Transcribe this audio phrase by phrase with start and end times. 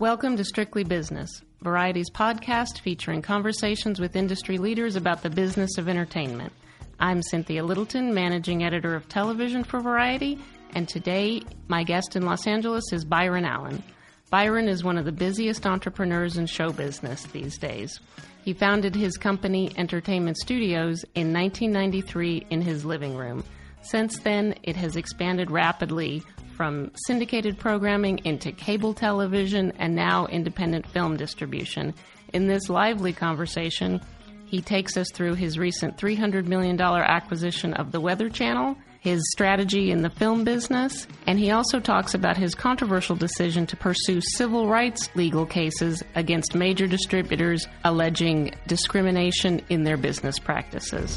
[0.00, 5.88] Welcome to Strictly Business, Variety's podcast featuring conversations with industry leaders about the business of
[5.88, 6.52] entertainment.
[7.00, 10.38] I'm Cynthia Littleton, managing editor of television for Variety,
[10.76, 13.82] and today my guest in Los Angeles is Byron Allen.
[14.30, 17.98] Byron is one of the busiest entrepreneurs in show business these days.
[18.44, 23.42] He founded his company, Entertainment Studios, in 1993 in his living room.
[23.82, 26.22] Since then, it has expanded rapidly
[26.58, 31.94] from syndicated programming into cable television and now independent film distribution.
[32.34, 34.00] In this lively conversation,
[34.44, 39.90] he takes us through his recent $300 million acquisition of the Weather Channel his strategy
[39.90, 44.68] in the film business, and he also talks about his controversial decision to pursue civil
[44.68, 51.14] rights legal cases against major distributors alleging discrimination in their business practices.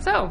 [0.00, 0.30] So,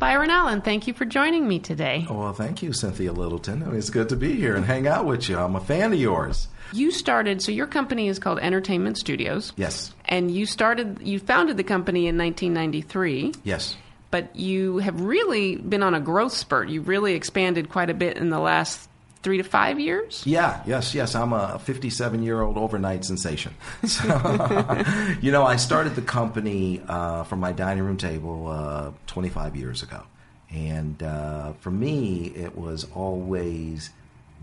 [0.00, 2.06] Byron Allen, thank you for joining me today.
[2.08, 3.62] Oh, well, thank you, Cynthia Littleton.
[3.62, 5.36] I mean, it's good to be here and hang out with you.
[5.36, 6.48] I'm a fan of yours.
[6.72, 9.52] You started, so your company is called Entertainment Studios.
[9.56, 9.92] Yes.
[10.06, 13.34] And you started, you founded the company in 1993.
[13.44, 13.76] Yes
[14.10, 16.68] but you have really been on a growth spurt.
[16.68, 18.89] You've really expanded quite a bit in the last
[19.22, 20.22] three to five years?
[20.26, 21.14] Yeah, yes, yes.
[21.14, 23.54] I'm a 57 year old overnight sensation.
[23.86, 24.04] So,
[25.20, 29.82] you know, I started the company uh, from my dining room table uh, 25 years
[29.82, 30.02] ago.
[30.50, 33.90] And uh, for me, it was always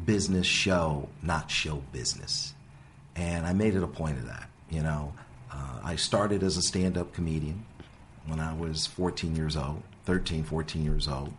[0.06, 2.53] business show, not show business.
[3.16, 4.50] And I made it a point of that.
[4.69, 5.14] You know,
[5.52, 7.66] uh, I started as a stand up comedian
[8.25, 11.34] when I was 14 years old, 13, 14 years old.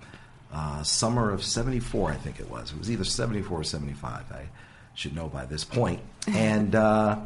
[0.53, 2.73] Uh, summer of 74, I think it was.
[2.73, 4.33] It was either 74 or 75.
[4.33, 4.49] I
[4.95, 6.01] should know by this point.
[6.29, 7.19] And, uh,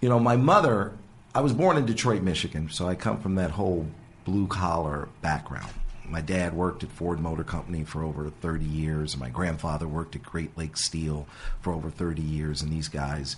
[0.00, 0.92] you know, my mother,
[1.34, 3.86] I was born in Detroit, Michigan, so I come from that whole
[4.24, 5.70] blue collar background.
[6.08, 9.18] My dad worked at Ford Motor Company for over 30 years.
[9.18, 11.26] My grandfather worked at Great Lakes Steel
[11.60, 12.62] for over 30 years.
[12.62, 13.36] And these guys,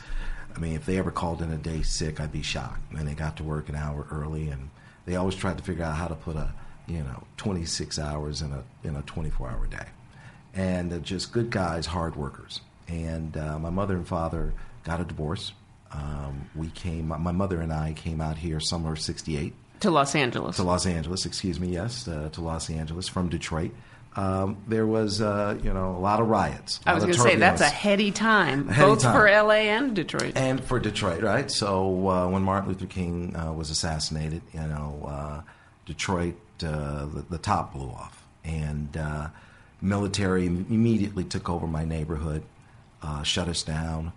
[0.54, 2.92] I mean, if they ever called in a day sick, I'd be shocked.
[2.92, 4.70] And they got to work an hour early and
[5.04, 6.54] they always tried to figure out how to put a
[6.86, 9.86] you know 26 hours in a in a 24 hour day,
[10.54, 12.60] and they're just good guys, hard workers.
[12.88, 14.52] And uh, my mother and father
[14.84, 15.52] got a divorce.
[15.92, 17.08] Um, we came.
[17.08, 20.56] My mother and I came out here summer '68 to Los Angeles.
[20.56, 21.68] To Los Angeles, excuse me.
[21.68, 23.72] Yes, uh, to Los Angeles from Detroit
[24.14, 26.80] um, there was, uh, you know, a lot of riots.
[26.84, 29.14] I was going to say that's a heady time, a heady both time.
[29.14, 29.70] for L.A.
[29.70, 31.50] and Detroit, and for Detroit, right?
[31.50, 35.42] So uh, when Martin Luther King uh, was assassinated, you know, uh,
[35.86, 39.28] Detroit, uh, the, the, top blew off, and uh,
[39.80, 42.42] military immediately took over my neighborhood,
[43.24, 44.12] shut us down.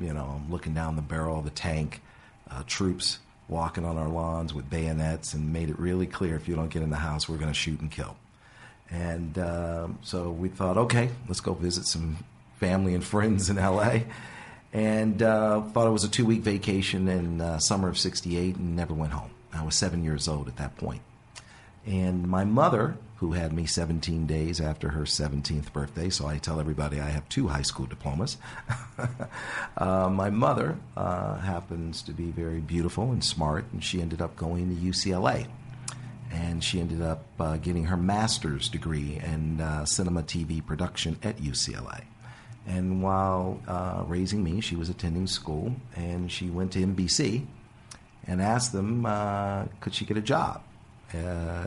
[0.00, 2.02] you know, I'm looking down the barrel of the tank,
[2.66, 3.18] troops
[3.48, 6.82] walking on our lawns with bayonets, and made it really clear: if you don't get
[6.82, 8.16] in the house, we're going to shoot and kill.
[8.90, 12.18] And um, so we thought, okay, let's go visit some
[12.58, 14.00] family and friends in LA.
[14.72, 18.76] And uh, thought it was a two week vacation in uh, summer of 68 and
[18.76, 19.30] never went home.
[19.52, 21.00] I was seven years old at that point.
[21.88, 26.60] And my mother, who had me 17 days after her 17th birthday, so I tell
[26.60, 28.36] everybody I have two high school diplomas.
[29.78, 34.36] uh, my mother uh, happens to be very beautiful and smart, and she ended up
[34.36, 35.46] going to UCLA
[36.30, 41.38] and she ended up uh, getting her master's degree in uh, cinema TV production at
[41.38, 42.04] UCLA.
[42.66, 47.46] And while uh, raising me, she was attending school, and she went to NBC
[48.26, 50.62] and asked them, uh, could she get a job
[51.14, 51.66] uh,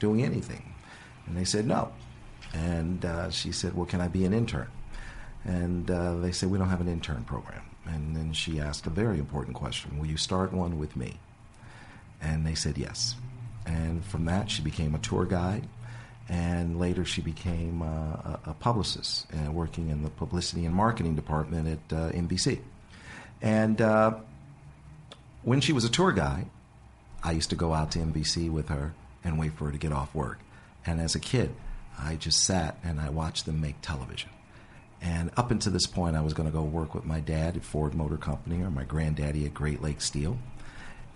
[0.00, 0.74] doing anything?
[1.26, 1.92] And they said no.
[2.52, 4.68] And uh, she said, well, can I be an intern?
[5.44, 5.86] And
[6.22, 7.62] they said, we don't have an intern program.
[7.86, 11.18] And then she asked a very important question Will you start one with me?
[12.20, 13.16] And they said yes.
[13.66, 15.66] And from that, she became a tour guide.
[16.28, 21.16] And later, she became uh, a, a, publicist, uh, working in the publicity and marketing
[21.16, 22.60] department at uh, NBC.
[23.42, 24.14] And uh,
[25.42, 26.46] when she was a tour guide,
[27.24, 28.92] I used to go out to NBC with her
[29.24, 30.38] and wait for her to get off work.
[30.86, 31.54] And as a kid,
[31.98, 34.28] I just sat and I watched them make television.
[35.00, 37.64] And up until this point, I was going to go work with my dad at
[37.64, 40.38] Ford Motor Company or my granddaddy at Great Lakes Steel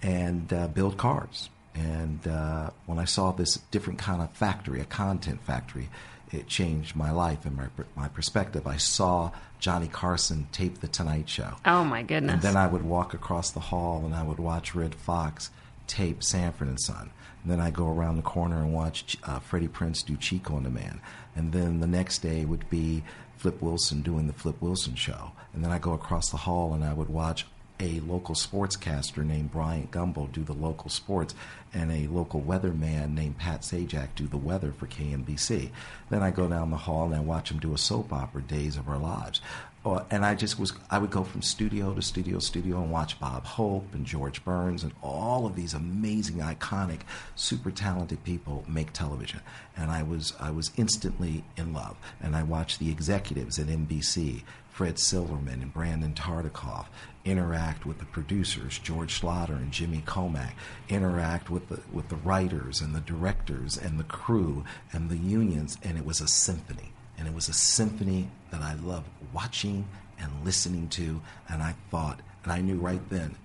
[0.03, 1.51] and uh, build cars.
[1.75, 5.89] And uh, when I saw this different kind of factory, a content factory,
[6.33, 7.67] it changed my life and my,
[7.97, 8.67] my perspective.
[8.67, 11.55] I saw Johnny Carson tape The Tonight Show.
[11.65, 12.35] Oh, my goodness.
[12.35, 15.51] And then I would walk across the hall and I would watch Redd Foxx
[15.89, 17.11] tape Sanford and Son.
[17.43, 20.67] And then I go around the corner and watch uh, Freddie Prinze do Chico and
[20.67, 21.01] the Man.
[21.35, 23.03] And then the next day would be
[23.37, 25.33] Flip Wilson doing the Flip Wilson show.
[25.53, 27.47] And then I go across the hall and I would watch
[27.81, 31.35] a local sportscaster named Bryant Gumbel do the local sports,
[31.73, 35.71] and a local weatherman named Pat Sajak do the weather for KNBC.
[36.11, 38.77] Then I go down the hall and I watch him do a soap opera, Days
[38.77, 39.41] of Our Lives.
[39.89, 43.19] Or, and I just was, I would go from studio to studio, studio, and watch
[43.19, 47.01] Bob Hope and George Burns and all of these amazing, iconic,
[47.37, 49.41] super talented people make television.
[49.79, 51.97] And I was, I was instantly in love.
[52.21, 56.87] And I watched the executives at NBC, Fred Silverman and Brandon Tartikoff,
[57.25, 60.53] interact with the producers, George Schlatter and Jimmy Komack,
[60.91, 65.79] interact with the, with the writers and the directors and the crew and the unions,
[65.83, 69.87] and it was a symphony and it was a symphony that I loved watching
[70.19, 71.21] and listening to.
[71.49, 73.37] And I thought, and I knew right then,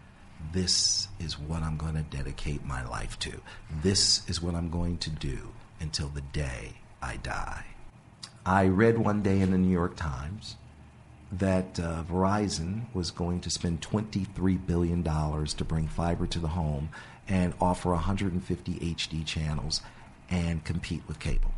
[0.51, 3.41] this is what I'm going to dedicate my life to.
[3.81, 5.49] This is what I'm going to do
[5.79, 7.65] until the day I die.
[8.45, 10.57] I read one day in the New York Times
[11.31, 16.89] that uh, Verizon was going to spend $23 billion to bring fiber to the home
[17.27, 19.81] and offer 150 HD channels
[20.29, 21.51] and compete with cable.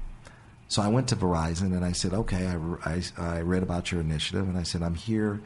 [0.68, 4.02] So I went to Verizon and I said, okay, I, I, I, read about your
[4.02, 5.42] initiative and I said, I'm here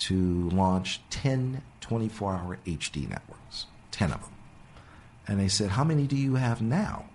[0.00, 4.30] to launch 10 24 hour HD networks, 10 of them.
[5.26, 7.06] And they said, how many do you have now?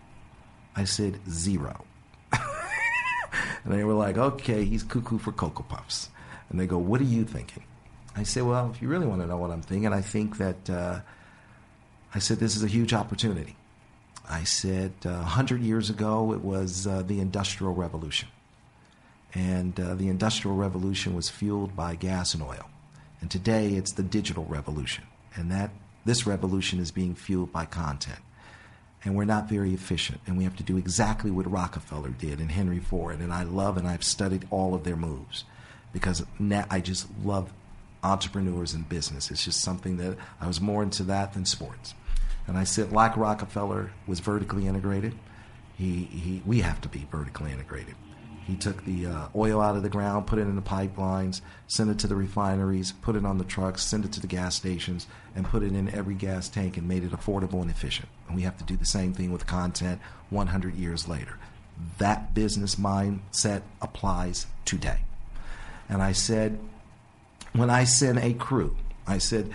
[0.76, 1.86] I said, zero.
[2.32, 6.10] and they were like, okay, he's cuckoo for Cocoa Puffs.
[6.50, 7.64] And they go, what are you thinking?
[8.16, 10.70] I said, well, if you really want to know what I'm thinking, I think that,
[10.70, 11.00] uh,
[12.14, 13.56] I said, this is a huge opportunity.
[14.30, 18.30] I said, uh, 100 years ago, it was uh, the Industrial Revolution.
[19.34, 22.70] And uh, the Industrial Revolution was fueled by gas and oil.
[23.22, 25.04] And today, it's the digital revolution.
[25.36, 25.72] And that
[26.06, 28.20] this revolution is being fueled by content.
[29.04, 30.22] And we're not very efficient.
[30.26, 33.20] And we have to do exactly what Rockefeller did and Henry Ford.
[33.20, 35.44] And I love and I've studied all of their moves
[35.94, 36.26] because
[36.70, 37.52] I just love
[38.04, 39.32] entrepreneurs and business.
[39.32, 41.94] It's just something that I was more into that than sports.
[42.48, 45.16] And I said, like Rockefeller was vertically integrated,
[45.78, 47.96] he, he, we have to be vertically integrated.
[48.46, 51.90] He took the uh, oil out of the ground, put it in the pipelines, sent
[51.90, 55.08] it to the refineries, put it on the trucks, sent it to the gas stations,
[55.36, 58.08] and put it in every gas tank and made it affordable and efficient.
[58.28, 60.00] And we have to do the same thing with content
[60.30, 61.40] 100 years later.
[61.98, 65.00] That business mindset applies today.
[65.90, 66.60] And I said,
[67.54, 68.78] when I send a crew,
[69.08, 69.52] I said,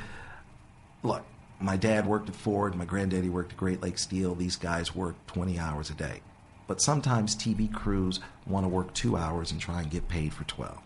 [1.04, 1.24] look,
[1.60, 4.34] my dad worked at Ford, my granddaddy worked at Great Lakes Steel.
[4.34, 6.20] These guys work 20 hours a day.
[6.66, 10.44] But sometimes TV crews want to work two hours and try and get paid for
[10.44, 10.78] 12.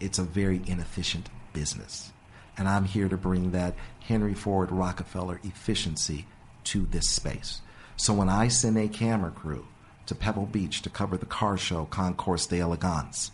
[0.00, 2.12] It's a very inefficient business.
[2.58, 6.26] And I'm here to bring that Henry Ford Rockefeller efficiency
[6.64, 7.60] to this space.
[7.96, 9.66] So when I send a camera crew
[10.06, 13.30] to Pebble Beach to cover the car show Concours d'Elegance,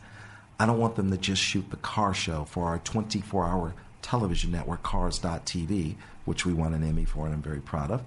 [0.58, 3.74] I don't want them to just shoot the car show for our 24 hour
[4.06, 8.04] television network, Cars.tv, which we won an Emmy for and I'm very proud of.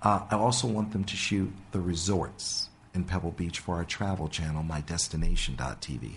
[0.00, 4.28] Uh, I also want them to shoot the resorts in Pebble Beach for our travel
[4.28, 6.16] channel, MyDestination.tv.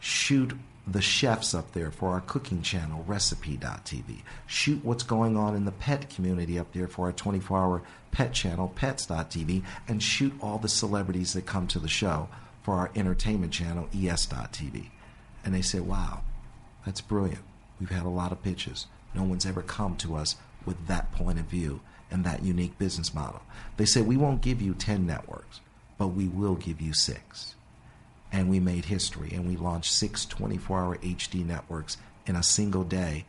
[0.00, 0.54] Shoot
[0.86, 4.22] the chefs up there for our cooking channel, Recipe.tv.
[4.46, 8.32] Shoot what's going on in the pet community up there for our 24 hour pet
[8.32, 9.64] channel, Pets.tv.
[9.86, 12.28] And shoot all the celebrities that come to the show
[12.62, 14.88] for our entertainment channel, ES.tv.
[15.44, 16.22] And they say, wow,
[16.86, 17.44] that's brilliant.
[17.80, 18.86] We've had a lot of pitches.
[19.14, 21.80] No one's ever come to us with that point of view
[22.10, 23.42] and that unique business model.
[23.76, 25.60] They say, we won't give you 10 networks,
[25.98, 27.54] but we will give you six.
[28.32, 31.96] And we made history and we launched six 24 hour HD networks
[32.26, 33.24] in a single day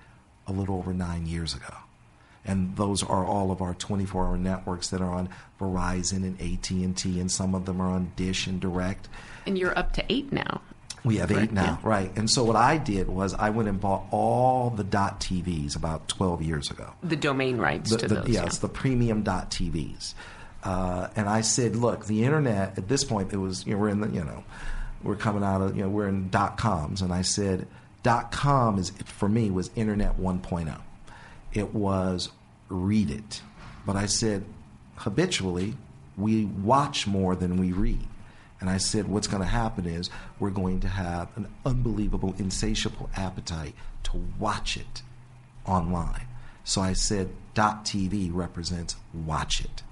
[0.48, 1.74] a little over nine years ago.
[2.43, 5.29] And those are all of our 24 hour networks that are on
[5.60, 9.07] Verizon and AT&T and some of them are on Dish and Direct.
[9.45, 10.62] And you're up to eight now.
[11.07, 11.89] We have eight now, yeah.
[11.89, 12.11] right?
[12.17, 16.07] And so what I did was I went and bought all the dot TVs about
[16.07, 16.91] 12 years ago.
[17.01, 18.29] The domain rights the, to the, those.
[18.29, 18.59] Yes, yeah.
[18.59, 20.13] the premium dot TVs.
[20.63, 23.89] Uh, and I said, look, the internet at this point it was you know we're
[23.89, 24.43] in the you know
[25.01, 27.67] we're coming out of you know we're in dot coms, and I said
[28.03, 30.77] dot com is for me was internet 1.0.
[31.53, 32.29] It was
[32.69, 33.41] read it,
[33.85, 34.43] but I said
[34.97, 35.75] habitually
[36.17, 38.07] we watch more than we read.
[38.59, 40.09] And I said, what's going to happen is
[40.39, 45.03] we're going to have an unbelievable, insatiable appetite to watch it
[45.65, 46.27] online.
[46.63, 49.83] So I said, .tv represents watch it.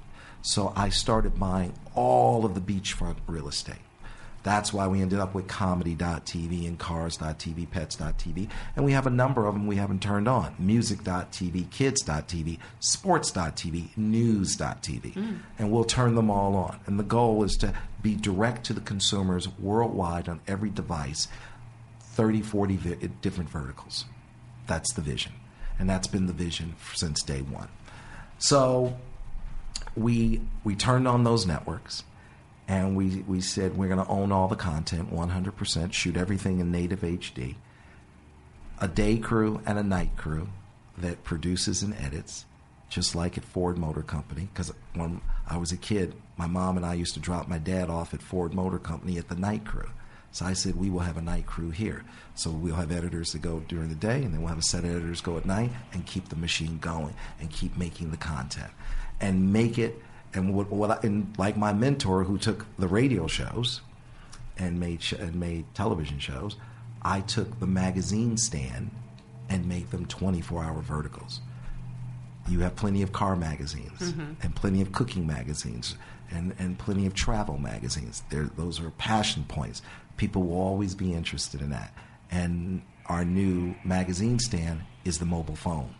[0.41, 3.84] So I started buying all of the beachfront real estate.
[4.45, 9.47] That's why we ended up with comedy.tv and cars.tv, pets.tv, and we have a number
[9.47, 10.53] of them we haven't turned on.
[10.59, 15.13] Music.tv, kids.tv, sports.tv, news.tv.
[15.13, 15.39] Mm.
[15.57, 16.79] And we'll turn them all on.
[16.85, 17.73] And the goal is to
[18.03, 21.27] be direct to the consumers worldwide on every device,
[22.01, 24.05] 30, 40 vi- different verticals.
[24.67, 25.31] That's the vision.
[25.79, 27.69] And that's been the vision since day one.
[28.37, 28.95] So
[29.95, 32.03] we we turned on those networks
[32.67, 36.71] and we, we said we're going to own all the content 100%, shoot everything in
[36.71, 37.55] native HD.
[38.79, 40.49] a day crew and a night crew
[40.97, 42.45] that produces and edits,
[42.89, 44.49] just like at Ford Motor Company.
[44.53, 47.89] Because when I was a kid, my mom and I used to drop my dad
[47.89, 49.89] off at Ford Motor Company at the night crew.
[50.31, 52.03] So I said, we will have a night crew here.
[52.33, 54.83] So we'll have editors that go during the day, and then we'll have a set
[54.83, 58.71] of editors go at night and keep the machine going and keep making the content
[59.21, 60.01] and make it.
[60.35, 63.81] And what, what I, and like my mentor who took the radio shows
[64.57, 66.57] and made sh- and made television shows,
[67.01, 68.91] I took the magazine stand
[69.49, 71.39] and made them 24-hour verticals.
[72.49, 74.33] You have plenty of car magazines Mm-hmm.
[74.43, 75.95] and plenty of cooking magazines
[76.31, 78.23] and, and plenty of travel magazines.
[78.29, 79.81] There, those are passion points.
[80.17, 81.93] People will always be interested in that.
[82.29, 85.93] And our new magazine stand is the mobile phone,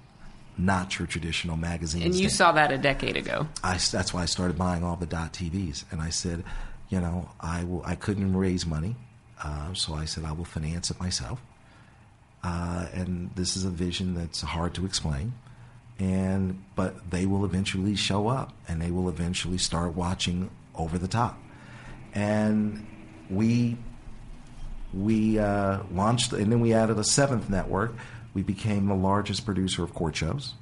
[0.58, 2.04] not your traditional magazine.
[2.04, 3.48] And you saw that a decade ago.
[3.64, 5.84] I, that's why I started buying all the dot TVs.
[5.92, 6.44] And I said,
[6.90, 7.84] you know, I will.
[7.86, 8.96] I couldn't raise money,
[9.44, 11.42] uh, so I said I will finance it myself.
[12.44, 15.34] Uh, and this is a vision that's hard to explain.
[15.98, 21.08] And but they will eventually show up, and they will eventually start watching over the
[21.08, 21.40] top.
[22.14, 22.86] And
[23.30, 23.78] we
[24.94, 27.96] we uh, launched, and then we added a seventh network.
[28.36, 30.54] We became the largest producer of court shows,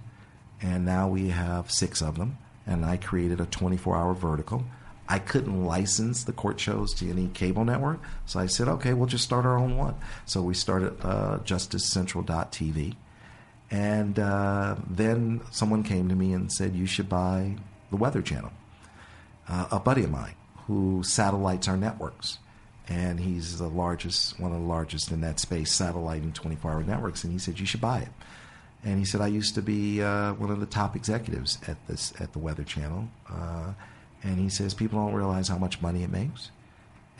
[0.62, 2.38] and now we have six of them.
[2.66, 4.64] And I created a 24 hour vertical.
[5.10, 9.08] I couldn't license the court shows to any cable network, so I said, okay, we'll
[9.08, 9.96] just start our own one.
[10.26, 12.96] So we started uh, JusticeCentral.tv.
[13.70, 17.56] And uh, then someone came to me and said, you should buy
[17.90, 18.52] the Weather Channel.
[19.50, 20.36] Uh, a buddy of mine
[20.68, 22.38] who satellites our networks
[22.88, 27.24] and he's the largest, one of the largest in that space, satellite and 24-hour networks.
[27.24, 28.10] And he said you should buy it.
[28.84, 32.14] And he said I used to be uh, one of the top executives at this
[32.20, 33.08] at the Weather Channel.
[33.30, 33.74] Uh,
[34.24, 36.52] and he says people don't realize how much money it makes,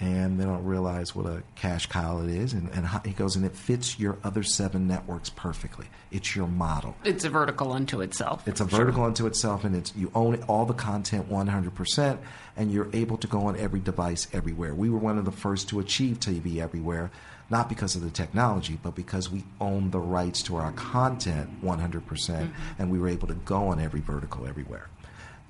[0.04, 2.52] and they don't realize what a cash cow it is.
[2.52, 5.86] And, and how, he goes and it fits your other seven networks perfectly.
[6.12, 6.96] It's your model.
[7.06, 8.46] It's a vertical unto itself.
[8.46, 12.18] It's a vertical unto itself, and it's you own it, all the content 100%,
[12.58, 14.76] and you're able to go on every device everywhere.
[14.76, 17.10] We were one of the first to achieve TV everywhere,
[17.50, 22.06] not because of the technology, but because we own the rights to our content 100%,
[22.06, 24.90] percent and we were able to go on every vertical everywhere.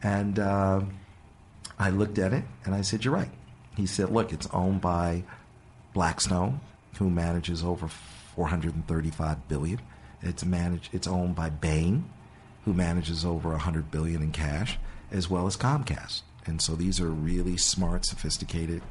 [0.04, 0.82] And uh,
[1.80, 3.32] I looked at it, and I said, "You're right."
[3.76, 5.24] He said, "Look, it's owned by
[5.94, 6.60] Blackstone,
[6.98, 9.80] who manages over 435 billion.
[10.22, 10.94] It's managed.
[10.94, 12.10] It's owned by Bain,
[12.66, 14.78] who manages over 100 billion in cash,
[15.12, 16.22] as well as Comcast.
[16.46, 18.82] And so these are really smart, sophisticated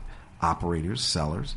[0.41, 1.55] operators, sellers.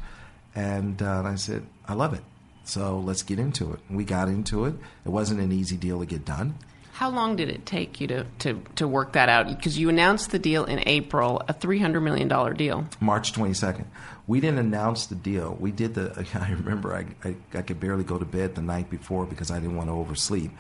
[0.54, 2.24] And, uh, and I said, I love it.
[2.64, 3.80] So let's get into it.
[3.90, 4.76] We got into it.
[5.06, 6.56] It wasn't an easy deal to get done.
[6.96, 9.50] How long did it take you to, to, to work that out?
[9.50, 12.88] Because you announced the deal in April, a $300 million deal.
[13.02, 13.84] March 22nd.
[14.28, 15.58] We didn't announce the deal.
[15.60, 16.26] We did the.
[16.34, 19.60] I remember I, I, I could barely go to bed the night before because I
[19.60, 20.52] didn't want to oversleep,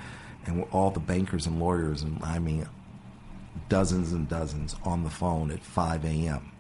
[0.46, 2.68] and all the bankers and lawyers and I mean,
[3.70, 6.52] dozens and dozens on the phone at 5 a.m.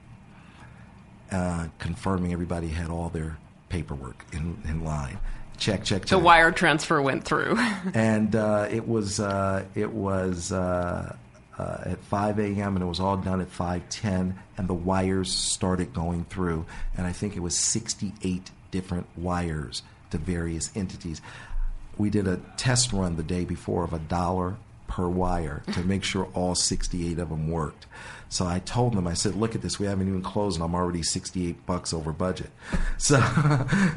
[1.30, 5.20] Uh, confirming everybody had all their paperwork in, in line.
[5.58, 6.10] Check, check, check.
[6.10, 7.58] The wire transfer went through.
[7.94, 11.16] and uh, it was uh, it was uh,
[11.58, 12.76] uh, at 5 a.m.
[12.76, 16.66] and it was all done at 5:10, and the wires started going through,
[16.98, 21.22] and I think it was 68 different wires to various entities.
[21.98, 24.58] We did a test run the day before of a dollar
[24.96, 27.86] per wire to make sure all 68 of them worked.
[28.30, 29.78] So I told them, I said, "Look at this.
[29.78, 32.50] We haven't even closed, and I'm already 68 bucks over budget."
[32.98, 33.20] So,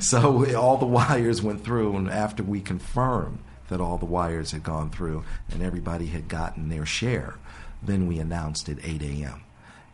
[0.01, 3.39] so all the wires went through, and after we confirmed
[3.69, 7.35] that all the wires had gone through and everybody had gotten their share,
[7.81, 9.41] then we announced at 8 a.m.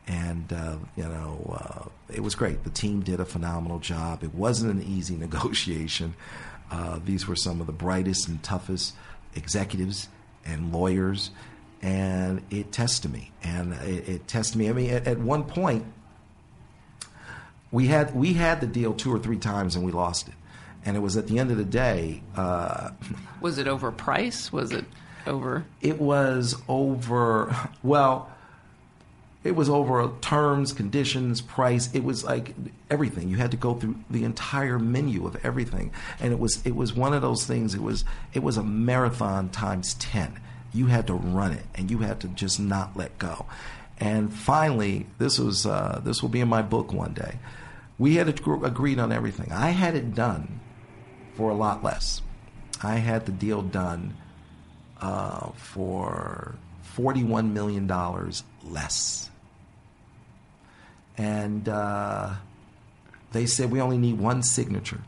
[0.06, 2.64] And uh, you know, uh, it was great.
[2.64, 4.24] The team did a phenomenal job.
[4.24, 6.14] It wasn't an easy negotiation.
[6.70, 8.94] Uh, these were some of the brightest and toughest
[9.36, 10.08] executives
[10.44, 11.30] and lawyers
[11.84, 13.30] and it tested me.
[13.42, 14.70] And it, it tested me.
[14.70, 15.84] I mean, at, at, one point,
[17.70, 20.34] we had we had the deal two or three times and we lost it.
[20.86, 22.22] And it was at the end of the day.
[22.34, 22.90] Uh,
[23.40, 24.50] was it over price?
[24.52, 24.86] Was it
[25.26, 25.64] over?
[25.82, 27.54] It was over.
[27.82, 28.30] Well,
[29.44, 31.88] it was over terms, conditions, price.
[31.94, 32.54] It was like
[32.90, 33.28] everything.
[33.28, 36.92] You had to go through the entire menu of everything, and it was it was
[36.92, 37.74] one of those things.
[37.74, 40.40] It was it was a marathon times ten
[40.74, 43.46] you had to run it and you had to just not let go.
[43.98, 47.38] And finally, this was uh, this will be in my book one day.
[47.96, 49.52] We had agreed on everything.
[49.52, 50.60] I had it done
[51.36, 52.20] for a lot less.
[52.82, 54.16] I had the deal done
[55.00, 59.30] uh, for forty-one million dollars less,
[61.16, 62.34] and uh,
[63.32, 65.00] they said we only need one signature.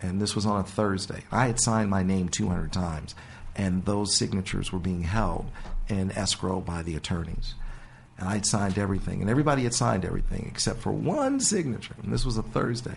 [0.00, 1.24] And this was on a Thursday.
[1.32, 3.14] I had signed my name 200 times,
[3.56, 5.50] and those signatures were being held
[5.88, 7.54] in escrow by the attorneys.
[8.16, 11.96] And I had signed everything, and everybody had signed everything except for one signature.
[12.02, 12.96] And this was a Thursday.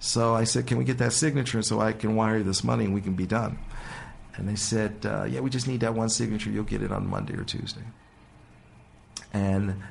[0.00, 2.94] So I said, Can we get that signature so I can wire this money and
[2.94, 3.58] we can be done?
[4.36, 6.50] And they said, uh, Yeah, we just need that one signature.
[6.50, 7.82] You'll get it on Monday or Tuesday.
[9.32, 9.82] And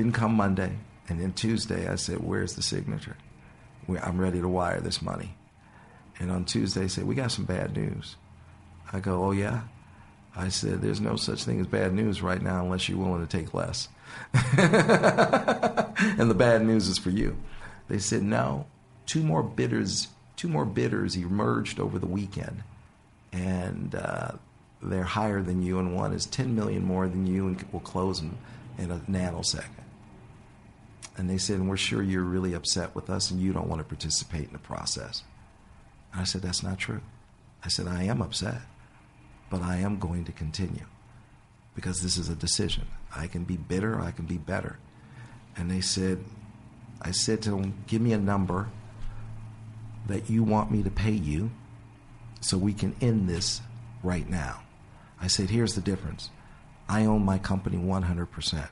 [0.00, 0.72] didn't come Monday.
[1.08, 3.16] And then Tuesday, I said, Where's the signature?
[4.02, 5.34] I'm ready to wire this money.
[6.18, 8.16] And on Tuesday, they said, We got some bad news.
[8.92, 9.62] I go, Oh, yeah?
[10.34, 13.38] I said, There's no such thing as bad news right now unless you're willing to
[13.38, 13.88] take less.
[14.32, 17.36] and the bad news is for you.
[17.88, 18.66] They said, No.
[19.04, 22.62] Two more bidders, two more bidders emerged over the weekend.
[23.32, 24.32] And uh,
[24.82, 28.20] they're higher than you, and one is 10 million more than you and will close
[28.20, 28.38] in,
[28.78, 29.80] in a nanosecond.
[31.16, 33.84] And they said, we're sure you're really upset with us and you don't want to
[33.84, 35.22] participate in the process.
[36.12, 37.00] And I said, that's not true.
[37.64, 38.62] I said, I am upset,
[39.50, 40.86] but I am going to continue
[41.74, 42.86] because this is a decision.
[43.14, 44.78] I can be bitter, I can be better.
[45.56, 46.24] And they said,
[47.02, 48.68] I said to them, give me a number
[50.06, 51.50] that you want me to pay you
[52.40, 53.60] so we can end this
[54.02, 54.62] right now.
[55.20, 56.30] I said, here's the difference.
[56.88, 58.68] I own my company 100%.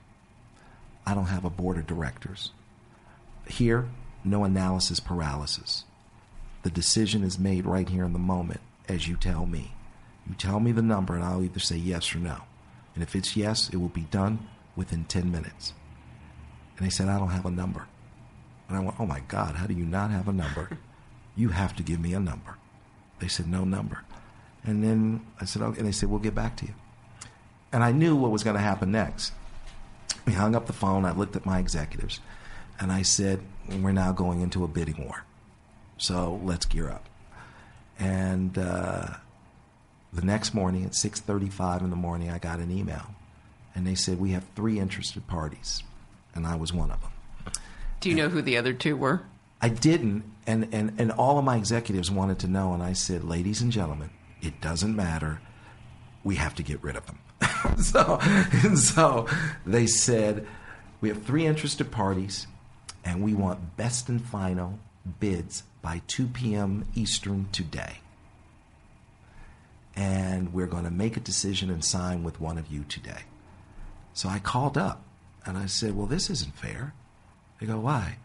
[1.09, 2.51] I don't have a board of directors.
[3.47, 3.89] Here,
[4.25, 5.85] no analysis paralysis.
[6.65, 8.61] The decision is made right here in the moment
[8.91, 9.73] as you tell me.
[10.29, 12.43] You tell me the number, and I'll either say yes or no.
[12.95, 15.73] And if it's yes, it will be done within 10 minutes.
[16.77, 17.87] And they said, I don't have a number.
[18.69, 20.77] And I went, Oh my God, how do you not have a number?
[21.37, 22.59] you have to give me a number.
[23.19, 24.05] They said, No number.
[24.63, 25.79] And then I said, Okay.
[25.79, 26.75] And they said, We'll get back to you.
[27.73, 29.33] And I knew what was going to happen next.
[30.29, 31.07] We hung up the phone.
[31.07, 32.21] I looked at my executives
[32.79, 33.41] and I said,
[33.81, 35.25] We're now going into a bidding war.
[35.97, 37.07] So let's gear up.
[37.99, 39.07] And uh,
[40.13, 43.15] the next morning at 6:35 in the morning, I got an email,
[43.75, 45.83] and they said we have three interested parties,
[46.35, 47.55] and I was one of them.
[48.01, 49.23] Do you know who the other two were?
[49.63, 53.25] I didn't, and, and, and all of my executives wanted to know, and I said,
[53.25, 54.11] ladies and gentlemen,
[54.43, 55.41] it doesn't matter.
[56.23, 57.19] We have to get rid of them.
[57.79, 59.27] so, and so
[59.67, 60.47] they said,
[61.01, 62.47] we have three interested parties,
[63.05, 64.79] and we want best and final
[65.21, 66.87] bids by 2 p.m.
[66.95, 67.99] Eastern today.
[69.95, 73.23] And we're going to make a decision and sign with one of you today.
[74.13, 75.03] So I called up
[75.45, 76.93] and I said, Well, this isn't fair.
[77.61, 78.17] They go, Why?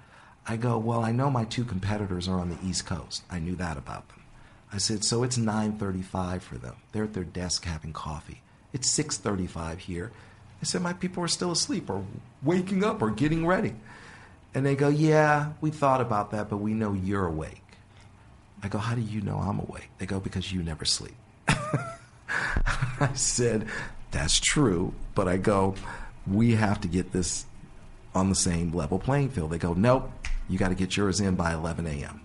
[0.47, 3.23] I go, Well, I know my two competitors are on the East Coast.
[3.29, 4.23] I knew that about them.
[4.71, 6.75] I said, So it's 9:35 for them.
[6.91, 8.41] They're at their desk having coffee.
[8.73, 10.11] It's 6:35 here.
[10.63, 12.05] I said, My people are still asleep or
[12.41, 13.75] waking up or getting ready.
[14.55, 17.61] And they go, Yeah, we thought about that, but we know you're awake.
[18.63, 19.89] I go, How do you know I'm awake?
[19.97, 21.15] They go, Because you never sleep.
[21.47, 23.67] I said,
[24.11, 24.93] That's true.
[25.15, 25.75] But I go,
[26.25, 27.45] We have to get this
[28.15, 29.51] on the same level playing field.
[29.51, 30.09] They go, Nope,
[30.47, 32.21] you got to get yours in by 11 a.m.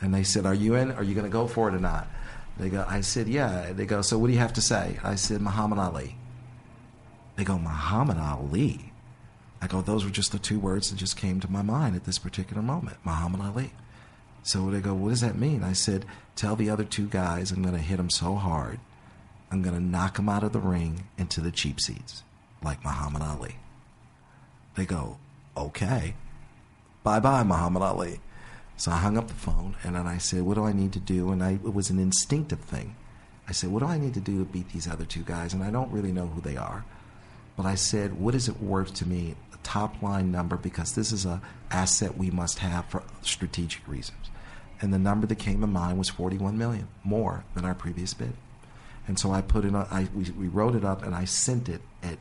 [0.00, 0.90] And they said, Are you in?
[0.92, 2.08] Are you going to go for it or not?
[2.60, 3.72] They go, I said, Yeah.
[3.72, 4.98] They go, So what do you have to say?
[5.02, 6.16] I said, Muhammad Ali.
[7.36, 8.92] They go, Muhammad Ali.
[9.62, 12.04] I go, those were just the two words that just came to my mind at
[12.04, 13.72] this particular moment Muhammad Ali.
[14.42, 15.62] So they go, what does that mean?
[15.62, 16.04] I said,
[16.36, 18.78] tell the other two guys I'm going to hit them so hard,
[19.50, 22.22] I'm going to knock them out of the ring into the cheap seats,
[22.62, 23.56] like Muhammad Ali.
[24.76, 25.18] They go,
[25.56, 26.14] okay.
[27.02, 28.20] Bye bye, Muhammad Ali.
[28.80, 30.98] So I hung up the phone and then I said, what do I need to
[30.98, 31.32] do?
[31.32, 32.96] And I, it was an instinctive thing.
[33.46, 35.52] I said, what do I need to do to beat these other two guys?
[35.52, 36.86] And I don't really know who they are.
[37.58, 41.12] But I said, what is it worth to me a top line number because this
[41.12, 44.30] is an asset we must have for strategic reasons.
[44.80, 48.32] And the number that came to mind was 41 million, more than our previous bid.
[49.06, 51.68] And so I put it on, I, we, we wrote it up and I sent
[51.68, 52.16] it at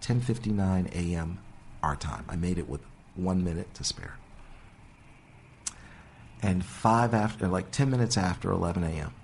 [0.00, 1.38] 10:59 a.m.
[1.80, 2.24] our time.
[2.28, 2.80] I made it with
[3.14, 4.16] one minute to spare.
[6.42, 9.14] And five after, like 10 minutes after 11 a.m.,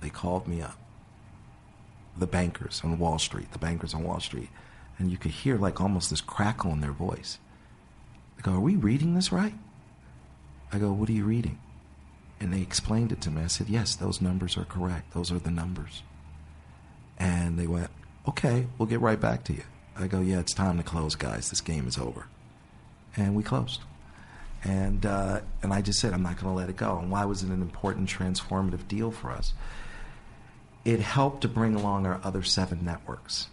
[0.00, 0.78] they called me up.
[2.16, 4.48] The bankers on Wall Street, the bankers on Wall Street,
[4.98, 7.38] and you could hear like almost this crackle in their voice.
[8.36, 9.54] They go, Are we reading this right?
[10.72, 11.58] I go, What are you reading?
[12.40, 13.42] And they explained it to me.
[13.42, 15.12] I said, Yes, those numbers are correct.
[15.12, 16.02] Those are the numbers.
[17.18, 17.90] And they went,
[18.28, 19.64] Okay, we'll get right back to you.
[19.96, 21.50] I go, Yeah, it's time to close, guys.
[21.50, 22.26] This game is over.
[23.16, 23.80] And we closed.
[24.64, 26.98] And, uh, and I just said, I'm not going to let it go.
[26.98, 29.52] And why was it an important transformative deal for us?
[30.86, 33.48] It helped to bring along our other seven networks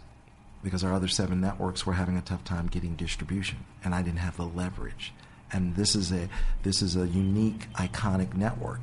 [0.64, 4.20] because our other seven networks were having a tough time getting distribution, and I didn't
[4.20, 5.12] have the leverage.
[5.52, 6.28] and this is a
[6.62, 8.80] this is a unique, iconic network.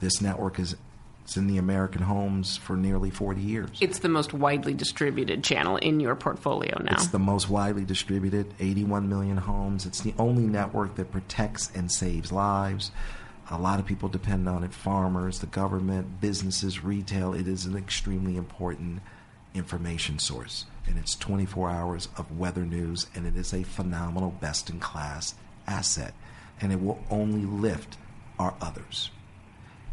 [0.00, 0.76] This network is
[1.24, 3.70] it's in the American homes for nearly 40 years.
[3.80, 6.92] It's the most widely distributed channel in your portfolio now.
[6.92, 9.86] It's the most widely distributed, 81 million homes.
[9.86, 12.90] It's the only network that protects and saves lives.
[13.50, 17.32] A lot of people depend on it farmers, the government, businesses, retail.
[17.32, 19.00] It is an extremely important
[19.54, 20.66] information source.
[20.86, 25.34] And it's 24 hours of weather news, and it is a phenomenal, best in class
[25.66, 26.12] asset.
[26.60, 27.96] And it will only lift
[28.38, 29.10] our others.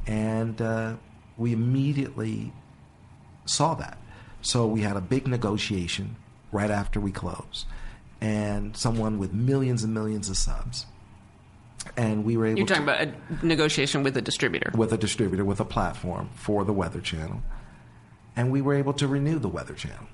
[0.06, 0.96] And uh,
[1.42, 2.54] we immediately
[3.46, 3.98] saw that.
[4.42, 6.16] So we had a big negotiation
[6.52, 7.66] right after we closed,
[8.20, 10.86] and someone with millions and millions of subs.
[11.98, 14.72] And we were able You're talking to, about a negotiation with a distributor.
[14.76, 17.42] with a distributor, with a platform for the Weather Channel.
[18.36, 20.08] And we were able to renew the Weather Channel.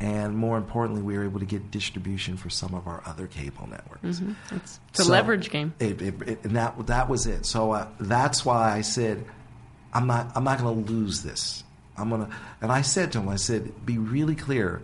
[0.00, 3.68] And more importantly, we were able to get distribution for some of our other cable
[3.68, 4.22] networks.
[4.50, 5.74] It's, it's a leverage game.
[5.78, 7.46] It, it, it, and that that was it.
[7.46, 9.24] So uh, that's why I said,
[9.94, 11.64] I'm not I'm not going to lose this.
[11.96, 12.28] I'm gonna.
[12.60, 14.82] And I said to him, I said, be really clear.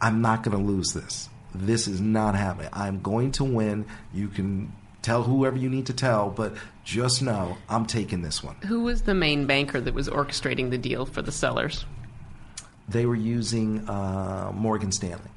[0.00, 1.28] I'm not going to lose this.
[1.54, 2.70] This is not happening.
[2.72, 3.86] I'm going to win.
[4.12, 8.56] You can tell whoever you need to tell, but just know I'm taking this one.
[8.66, 11.84] Who was the main banker that was orchestrating the deal for the sellers?
[12.88, 15.30] they were using uh, Morgan Stanley,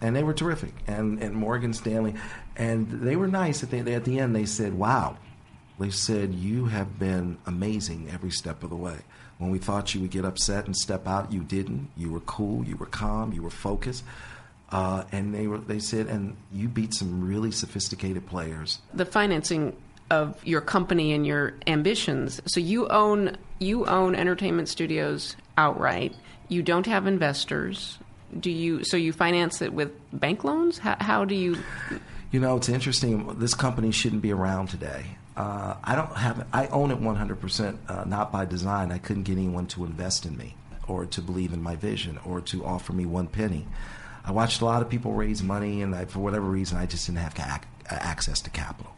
[0.00, 0.72] and they were terrific.
[0.86, 2.14] And and Morgan Stanley,
[2.56, 3.62] and they were nice.
[3.62, 5.16] At the at the end, they said, "Wow,"
[5.80, 8.98] they said, "You have been amazing every step of the way."
[9.38, 11.90] When we thought you would get upset and step out, you didn't.
[11.96, 12.64] You were cool.
[12.64, 13.32] You were calm.
[13.32, 14.04] You were focused.
[14.70, 15.58] Uh, and they were.
[15.58, 18.78] They said, and you beat some really sophisticated players.
[18.94, 19.74] The financing
[20.10, 22.40] of your company and your ambitions.
[22.46, 26.14] So you own you own entertainment studios outright.
[26.48, 27.98] You don't have investors.
[28.38, 28.84] Do you?
[28.84, 30.78] So you finance it with bank loans?
[30.78, 31.56] How, how do you?
[32.30, 33.38] You know, it's interesting.
[33.38, 35.04] This company shouldn't be around today.
[35.36, 36.46] Uh, I don't have.
[36.52, 38.92] I own it 100%, uh, not by design.
[38.92, 40.54] I couldn't get anyone to invest in me,
[40.86, 43.66] or to believe in my vision, or to offer me one penny.
[44.24, 47.06] I watched a lot of people raise money, and I, for whatever reason, I just
[47.06, 48.92] didn't have ca- access to capital.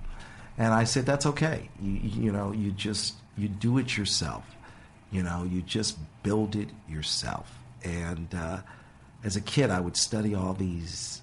[0.59, 1.71] And I said, "That's okay.
[1.81, 4.45] You, you know, you just you do it yourself.
[5.11, 7.51] You know, you just build it yourself."
[7.83, 8.59] And uh,
[9.25, 11.23] as a kid, I would study all these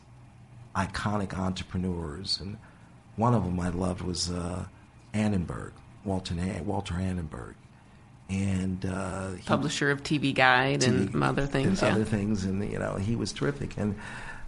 [0.85, 2.57] iconic entrepreneurs, and
[3.15, 4.65] one of them I loved was uh,
[5.13, 5.73] Annenberg,
[6.05, 7.55] Walter Walter Annenberg,
[8.29, 11.81] and uh, he, Publisher of TV Guide and TV some other things.
[11.81, 11.95] and yeah.
[11.95, 13.77] other things, and you know he was terrific.
[13.77, 13.95] And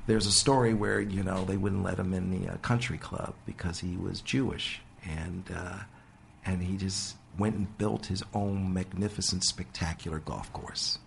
[0.07, 3.33] there's a story where you know they wouldn't let him in the uh, country club
[3.45, 5.79] because he was Jewish, and uh,
[6.45, 10.99] and he just went and built his own magnificent, spectacular golf course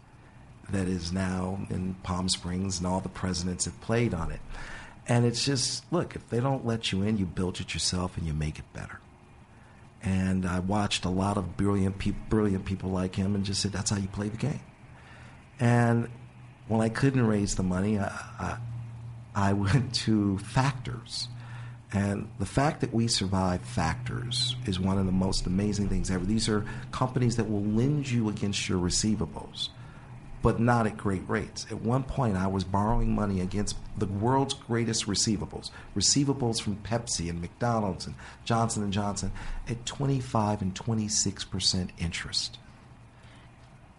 [0.70, 4.40] that is now in Palm Springs, and all the presidents have played on it.
[5.07, 8.27] And it's just look, if they don't let you in, you build it yourself and
[8.27, 9.01] you make it better.
[10.03, 13.73] And I watched a lot of brilliant, pe- brilliant people like him, and just said
[13.73, 14.61] that's how you play the game.
[15.59, 16.09] And
[16.69, 18.07] when I couldn't raise the money, I,
[18.38, 18.57] I,
[19.35, 21.29] I went to factors.
[21.93, 26.25] And the fact that we survive factors is one of the most amazing things ever.
[26.25, 29.69] These are companies that will lend you against your receivables,
[30.44, 31.66] but not at great rates.
[31.70, 37.30] At one point, I was borrowing money against the world's greatest receivables, receivables from Pepsi
[37.30, 39.33] and McDonald's and Johnson and Johnson,
[39.70, 42.59] at 25 and 26 percent interest.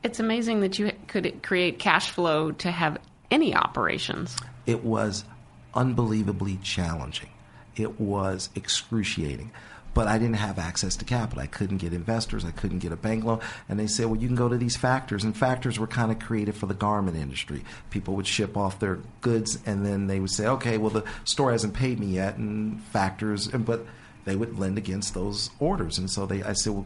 [0.03, 2.99] It's amazing that you could create cash flow to have
[3.31, 4.37] any operations.
[4.67, 5.25] It was
[5.73, 7.29] unbelievably challenging.
[7.75, 9.49] It was excruciating.
[9.95, 11.41] But I didn't have access to capital.
[11.41, 12.45] I couldn't get investors.
[12.45, 13.39] I couldn't get a bank loan.
[13.67, 15.23] And they said, well, you can go to these factors.
[15.23, 17.63] And factors were kind of created for the garment industry.
[17.89, 21.51] People would ship off their goods, and then they would say, okay, well, the store
[21.51, 22.37] hasn't paid me yet.
[22.37, 23.85] And factors, and, but
[24.25, 25.97] they would lend against those orders.
[25.97, 26.85] And so they, I said, well,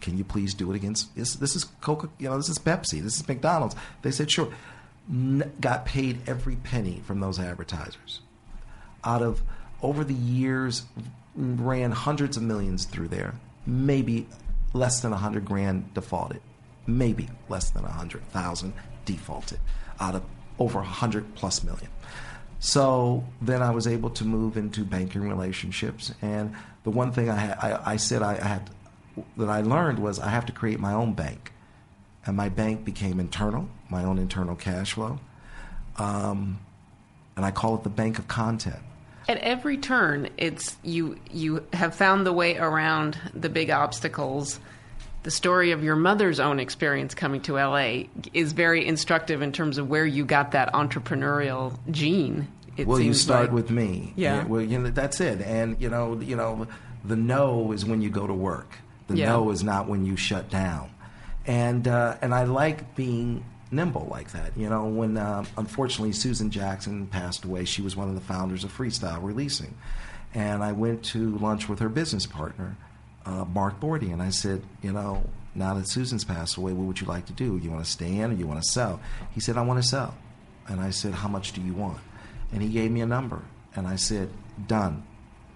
[0.00, 1.36] can you please do it against this?
[1.36, 3.76] This is Coca, you know, this is Pepsi, this is McDonald's.
[4.02, 4.52] They said, sure.
[5.08, 8.20] N- got paid every penny from those advertisers.
[9.04, 9.42] Out of
[9.80, 10.82] over the years,
[11.38, 13.34] ran hundreds of millions through there.
[13.64, 14.26] Maybe
[14.72, 16.42] less than a hundred grand defaulted.
[16.86, 18.74] Maybe less than a hundred thousand
[19.04, 19.60] defaulted
[20.00, 20.24] out of
[20.58, 21.88] over a hundred plus million.
[22.58, 27.36] So then I was able to move into banking relationships, and the one thing I,
[27.36, 28.70] ha- I, I said I, I had
[29.36, 31.52] that I learned was I have to create my own bank,
[32.26, 35.20] and my bank became internal, my own internal cash flow,
[35.98, 36.58] um,
[37.36, 38.80] and I call it the bank of content.
[39.28, 44.58] At every turn, it's you you have found the way around the big obstacles.
[45.24, 49.76] The story of your mother's own experience coming to LA is very instructive in terms
[49.76, 52.48] of where you got that entrepreneurial gene.
[52.78, 53.52] It well, you start like.
[53.52, 54.14] with me.
[54.16, 54.44] Yeah.
[54.44, 55.42] Well, you know, that's it.
[55.42, 56.66] And you know, you know,
[57.04, 58.78] the no is when you go to work.
[59.08, 59.32] The Yeah.
[59.32, 60.88] no is not when you shut down.
[61.46, 64.56] And uh, and I like being nimble like that.
[64.56, 68.64] You know, when uh, unfortunately Susan Jackson passed away, she was one of the founders
[68.64, 69.74] of Freestyle Releasing,
[70.34, 72.76] and I went to lunch with her business partner,
[73.26, 77.00] uh, Mark Borde, and I said, you know, now that Susan's passed away, what would
[77.00, 77.58] you like to do?
[77.58, 79.00] You want to stay in or you want to sell?
[79.34, 80.14] He said, I want to sell.
[80.68, 81.98] And I said, how much do you want?
[82.52, 83.42] And he gave me a number,
[83.74, 84.30] and I said,
[84.66, 85.04] done.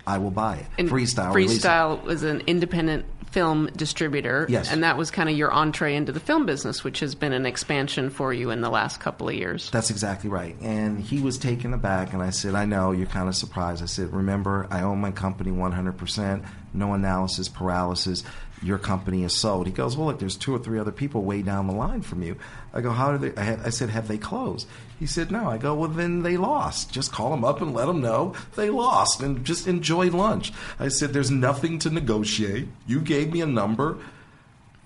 [0.05, 0.66] I will buy it.
[0.79, 1.33] And Freestyle.
[1.33, 1.61] Releasing.
[1.61, 4.46] Freestyle was an independent film distributor.
[4.48, 4.70] Yes.
[4.70, 7.46] And that was kind of your entree into the film business, which has been an
[7.46, 9.70] expansion for you in the last couple of years.
[9.70, 10.54] That's exactly right.
[10.60, 13.82] And he was taken aback, and I said, I know, you're kind of surprised.
[13.82, 18.22] I said, Remember, I own my company 100%, no analysis paralysis.
[18.62, 19.66] Your company is sold.
[19.66, 22.22] He goes, Well, look, there's two or three other people way down the line from
[22.22, 22.36] you.
[22.74, 23.40] I go, How do they?
[23.40, 24.66] I, I said, Have they closed?
[24.98, 25.48] He said, No.
[25.48, 26.92] I go, Well, then they lost.
[26.92, 30.52] Just call them up and let them know they lost and just enjoy lunch.
[30.78, 32.68] I said, There's nothing to negotiate.
[32.87, 33.98] You gave me a number.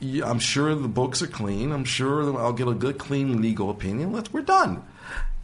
[0.02, 1.72] I'm sure the books are clean.
[1.72, 4.12] I'm sure I'll get a good, clean legal opinion.
[4.12, 4.84] Let's, we're done.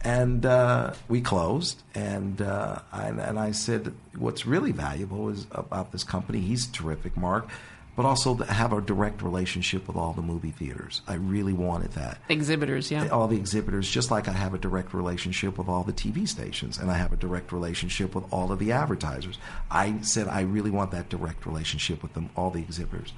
[0.03, 5.93] And uh, we closed, and, uh, I, and I said, what's really valuable is about
[5.93, 6.41] this company.
[6.41, 7.47] He's terrific, Mark,
[7.95, 11.01] but also to have a direct relationship with all the movie theaters.
[11.07, 13.07] I really wanted that Exhibitors, yeah.
[13.09, 16.77] all the exhibitors, just like I have a direct relationship with all the TV stations,
[16.77, 19.37] and I have a direct relationship with all of the advertisers.
[19.69, 23.13] I said I really want that direct relationship with them, all the exhibitors.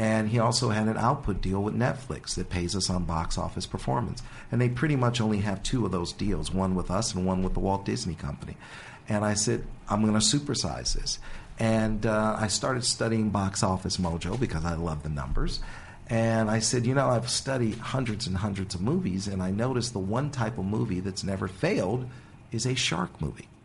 [0.00, 3.66] And he also had an output deal with Netflix that pays us on box office
[3.66, 4.22] performance.
[4.50, 7.42] And they pretty much only have two of those deals, one with us and one
[7.42, 8.56] with the Walt Disney Company.
[9.10, 11.18] And I said, I'm going to supersize this.
[11.60, 15.60] And uh, I started studying Box Office Mojo because I love the numbers.
[16.08, 19.92] And I said, you know, I've studied hundreds and hundreds of movies, and I noticed
[19.92, 22.08] the one type of movie that's never failed
[22.50, 23.46] is a shark movie.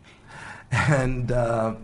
[0.72, 1.76] And uh,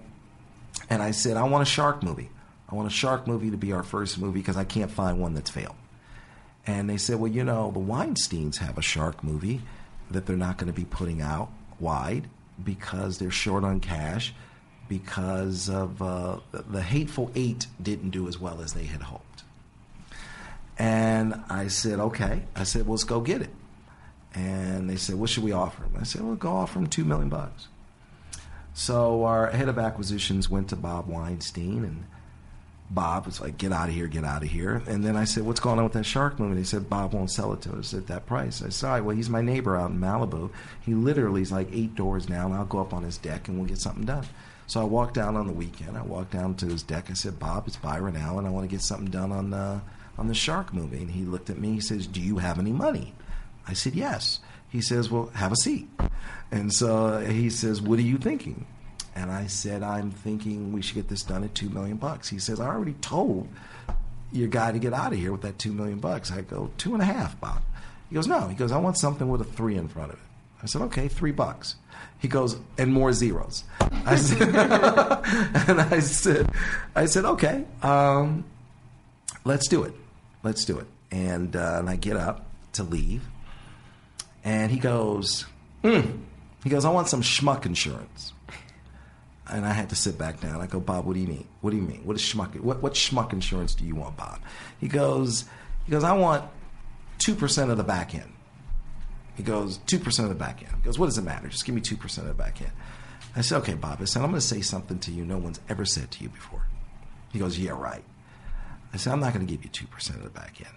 [0.90, 2.30] and I said, I want a shark movie.
[2.68, 5.34] I want a shark movie to be our first movie because I can't find one
[5.34, 5.76] that's failed.
[6.66, 9.62] And they said, well, you know, the Weinsteins have a shark movie
[10.10, 12.28] that they're not going to be putting out wide
[12.62, 14.34] because they're short on cash
[14.88, 19.42] because of uh, the, Hateful Eight didn't do as well as they had hoped.
[20.78, 22.42] And I said, okay.
[22.56, 23.50] I said, well, let's go get it.
[24.34, 25.92] And they said, what should we offer him?
[25.98, 27.68] I said, well, go offer him two million bucks.
[28.74, 32.04] So our head of acquisitions went to Bob Weinstein, and
[32.90, 35.44] Bob was like, "Get out of here, get out of here." And then I said,
[35.44, 37.92] "What's going on with that shark movie?" They said, "Bob won't sell it to us
[37.94, 40.50] at that price." I said, "All right, well, he's my neighbor out in Malibu.
[40.80, 42.52] He literally is like eight doors down.
[42.52, 44.24] I'll go up on his deck and we'll get something done."
[44.72, 45.98] So I walked down on the weekend.
[45.98, 47.10] I walked down to his deck.
[47.10, 48.46] I said, "Bob, it's Byron Allen.
[48.46, 49.82] I want to get something done on the
[50.16, 51.72] on the shark movie." And he looked at me.
[51.72, 53.12] He says, "Do you have any money?"
[53.68, 55.90] I said, "Yes." He says, "Well, have a seat."
[56.50, 58.64] And so he says, "What are you thinking?"
[59.14, 62.30] And I said, I'm thinking we should get this done at two million bucks.
[62.30, 63.46] He says, I already told
[64.32, 66.32] your guy to get out of here with that two million bucks.
[66.32, 67.60] I go, two and a half, Bob.
[68.08, 68.48] He goes, no.
[68.48, 70.24] He goes, I want something with a three in front of it.
[70.62, 71.76] I said, okay, three bucks.
[72.18, 73.64] He goes, and more zeros.
[74.06, 74.42] I said,
[75.68, 76.50] and I said,
[76.94, 78.44] I said, okay, um,
[79.44, 79.94] let's do it.
[80.42, 80.86] Let's do it.
[81.10, 83.22] And, uh, and I get up to leave,
[84.44, 85.46] and he goes,
[85.82, 86.20] mm.
[86.62, 88.32] he goes, I want some schmuck insurance
[89.52, 90.60] and I had to sit back down.
[90.60, 91.46] I go, Bob, what do you mean?
[91.60, 92.00] What do you mean?
[92.04, 92.58] What is schmuck?
[92.58, 94.40] What, what schmuck insurance do you want, Bob?
[94.80, 95.44] He goes,
[95.84, 96.44] he goes, I want
[97.18, 98.32] two percent of the back end.
[99.36, 100.74] He goes, two percent of the back end.
[100.76, 101.48] He goes, what does it matter?
[101.48, 102.72] Just give me two percent of the back end.
[103.34, 103.98] I said, okay, Bob.
[104.00, 106.28] I said, I'm going to say something to you no one's ever said to you
[106.28, 106.66] before.
[107.32, 108.04] He goes, yeah, right.
[108.92, 110.74] I said, I'm not going to give you two percent of the back end.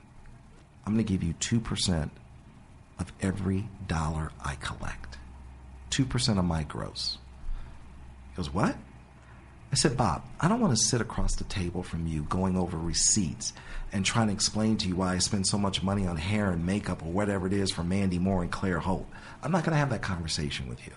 [0.86, 2.12] I'm going to give you two percent
[2.98, 5.18] of every dollar I collect.
[5.90, 7.18] Two percent of my gross.
[8.32, 8.76] He goes, What?
[9.72, 12.78] I said, Bob, I don't want to sit across the table from you going over
[12.78, 13.52] receipts
[13.96, 16.66] and trying to explain to you why I spend so much money on hair and
[16.66, 19.08] makeup or whatever it is for Mandy Moore and Claire Holt.
[19.42, 20.92] I'm not going to have that conversation with you.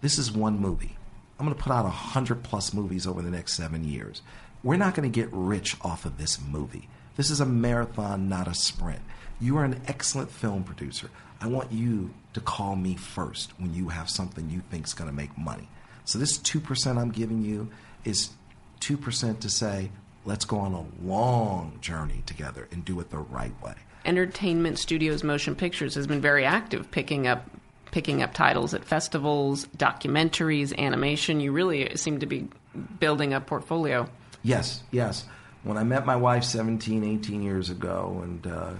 [0.00, 0.96] This is one movie.
[1.38, 4.22] I'm going to put out a hundred plus movies over the next seven years.
[4.64, 6.88] We're not going to get rich off of this movie.
[7.14, 9.02] This is a marathon, not a sprint.
[9.40, 11.10] You are an excellent film producer.
[11.40, 15.08] I want you to call me first when you have something you think is going
[15.08, 15.68] to make money.
[16.04, 17.70] So this 2% I'm giving you
[18.04, 18.30] is
[18.80, 19.92] 2% to say,
[20.24, 23.74] let's go on a long journey together and do it the right way.
[24.04, 27.48] Entertainment Studios Motion Pictures has been very active picking up
[27.92, 31.40] picking up titles at festivals, documentaries, animation.
[31.40, 32.48] You really seem to be
[32.98, 34.08] building a portfolio.
[34.42, 35.26] Yes, yes.
[35.62, 38.70] When I met my wife 17, 18 years ago, and uh,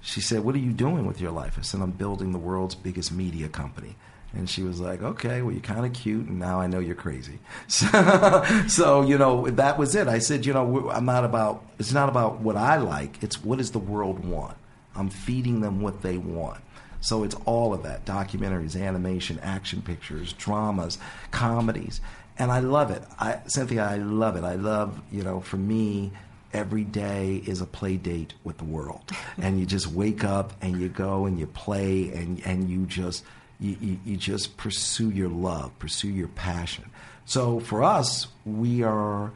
[0.00, 1.56] she said, What are you doing with your life?
[1.58, 3.96] I said, I'm building the world's biggest media company.
[4.32, 6.94] And she was like, okay, well, you're kind of cute, and now I know you're
[6.94, 7.38] crazy.
[7.68, 10.06] So, so, you know, that was it.
[10.06, 13.58] I said, you know, I'm not about, it's not about what I like, it's what
[13.58, 14.56] does the world want?
[14.94, 16.60] I'm feeding them what they want.
[17.00, 20.98] So it's all of that documentaries, animation, action pictures, dramas,
[21.30, 22.00] comedies.
[22.38, 23.02] And I love it.
[23.18, 24.44] I, Cynthia, I love it.
[24.44, 26.12] I love, you know, for me,
[26.52, 29.02] every day is a play date with the world.
[29.38, 33.24] and you just wake up and you go and you play and, and you just
[33.60, 36.90] you, you, you just pursue your love, pursue your passion.
[37.26, 39.32] So for us, we are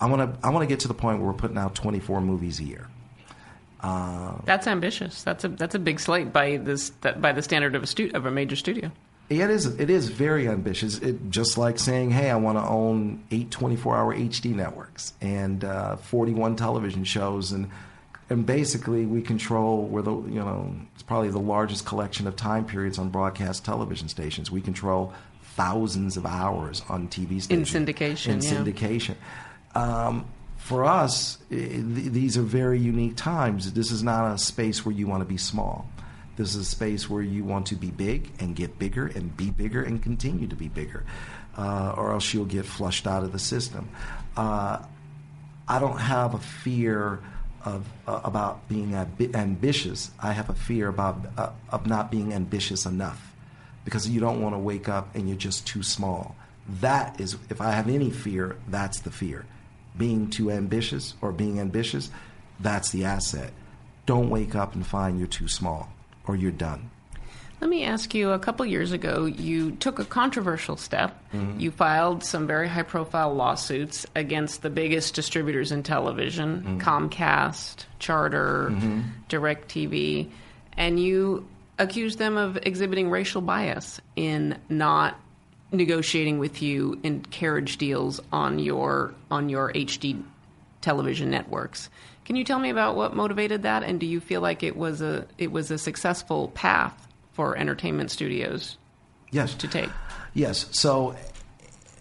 [0.00, 2.20] I want to I want to get to the point where we're putting out 24
[2.20, 2.88] movies a year.
[3.80, 5.22] Uh, that's ambitious.
[5.22, 8.26] That's a that's a big slate by this by the standard of a stu- of
[8.26, 8.90] a major studio.
[9.28, 10.98] It is it is very ambitious.
[10.98, 15.96] It, just like saying, "Hey, I want to own eight 24-hour HD networks and uh,
[15.96, 17.70] 41 television shows and
[18.28, 22.64] and basically we control we're the you know it's probably the largest collection of time
[22.64, 24.50] periods on broadcast television stations.
[24.50, 25.12] We control
[25.56, 28.32] thousands of hours on TV stations in syndication.
[28.32, 28.50] In yeah.
[28.50, 29.14] syndication.
[29.74, 33.72] Um, for us, these are very unique times.
[33.72, 35.88] This is not a space where you want to be small.
[36.36, 39.50] This is a space where you want to be big and get bigger and be
[39.50, 41.04] bigger and continue to be bigger,
[41.56, 43.88] uh, or else you'll get flushed out of the system.
[44.36, 44.84] Uh,
[45.68, 47.20] I don't have a fear
[47.66, 50.10] of uh, about being ab- ambitious.
[50.20, 53.34] I have a fear about uh, of not being ambitious enough
[53.84, 56.34] because you don't want to wake up and you're just too small.
[56.80, 59.44] That is, if I have any fear, that's the fear.
[59.96, 62.10] Being too ambitious or being ambitious,
[62.58, 63.52] that's the asset.
[64.04, 65.92] Don't wake up and find you're too small
[66.26, 66.90] or you're done.
[67.60, 71.18] Let me ask you a couple years ago, you took a controversial step.
[71.32, 71.58] Mm-hmm.
[71.58, 76.78] You filed some very high profile lawsuits against the biggest distributors in television mm-hmm.
[76.78, 79.00] Comcast, Charter, mm-hmm.
[79.30, 80.30] DirecTV,
[80.76, 85.18] and you accused them of exhibiting racial bias in not
[85.72, 90.22] negotiating with you in carriage deals on your on your HD
[90.80, 91.90] television networks.
[92.24, 95.00] Can you tell me about what motivated that and do you feel like it was
[95.00, 97.05] a it was a successful path
[97.36, 98.78] for entertainment studios
[99.30, 99.54] yes.
[99.56, 99.90] to take.
[100.32, 100.68] Yes.
[100.70, 101.14] So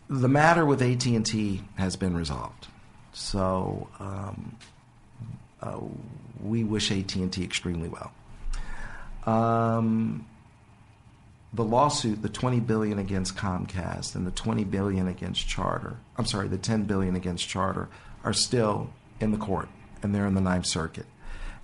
[0.10, 2.68] the matter with AT and T has been resolved.
[3.12, 4.56] So um,
[5.62, 5.82] uh,
[6.42, 8.14] we wish AT and T extremely well.
[9.26, 10.26] Um,
[11.54, 16.48] the lawsuit, the 20 billion against Comcast and the 20 billion against Charter, I'm sorry,
[16.48, 17.90] the 10 billion against Charter
[18.24, 19.68] are still in the court
[20.02, 21.08] and they're in the Ninth Circuit.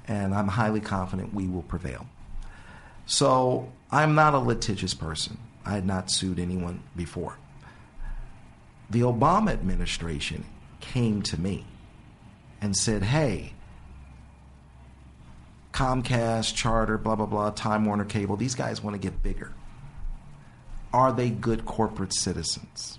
[0.09, 2.07] And I'm highly confident we will prevail.
[3.11, 5.37] So I'm not a litigious person.
[5.65, 7.35] I had not sued anyone before.
[8.89, 10.45] The Obama administration
[10.79, 11.65] came to me
[12.61, 13.51] and said, hey,
[15.73, 19.51] Comcast, Charter, blah, blah, blah, Time Warner Cable, these guys want to get bigger.
[20.93, 22.97] Are they good corporate citizens?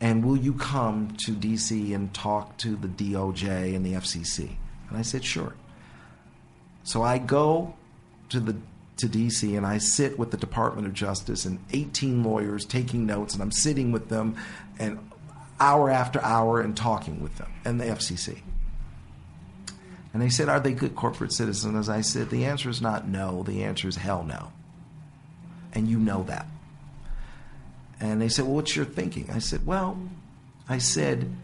[0.00, 4.56] And will you come to DC and talk to the DOJ and the FCC?
[4.88, 5.52] And I said, sure.
[6.82, 7.74] So I go
[8.34, 8.56] to the
[8.96, 13.34] to DC and I sit with the Department of Justice and 18 lawyers taking notes
[13.34, 14.36] and I'm sitting with them
[14.78, 14.98] and
[15.58, 18.40] hour after hour and talking with them and the FCC.
[20.12, 21.88] And they said, Are they good corporate citizens?
[21.88, 24.52] I said, the answer is not no, the answer is hell no.
[25.72, 26.46] And you know that.
[27.98, 29.28] And they said, Well, what's your thinking?
[29.32, 29.98] I said, Well,
[30.68, 31.34] I said,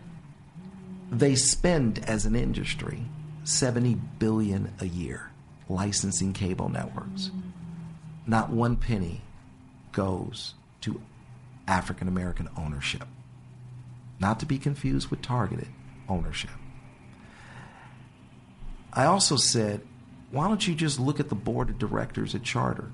[1.11, 3.03] they spend as an industry
[3.43, 5.30] 70 billion a year
[5.71, 7.31] licensing cable networks.
[8.27, 9.23] Not one penny
[9.93, 11.01] goes to
[11.67, 13.07] African American ownership.
[14.19, 15.69] Not to be confused with targeted
[16.09, 16.51] ownership.
[18.93, 19.81] I also said,
[20.31, 22.91] why don't you just look at the board of directors at Charter?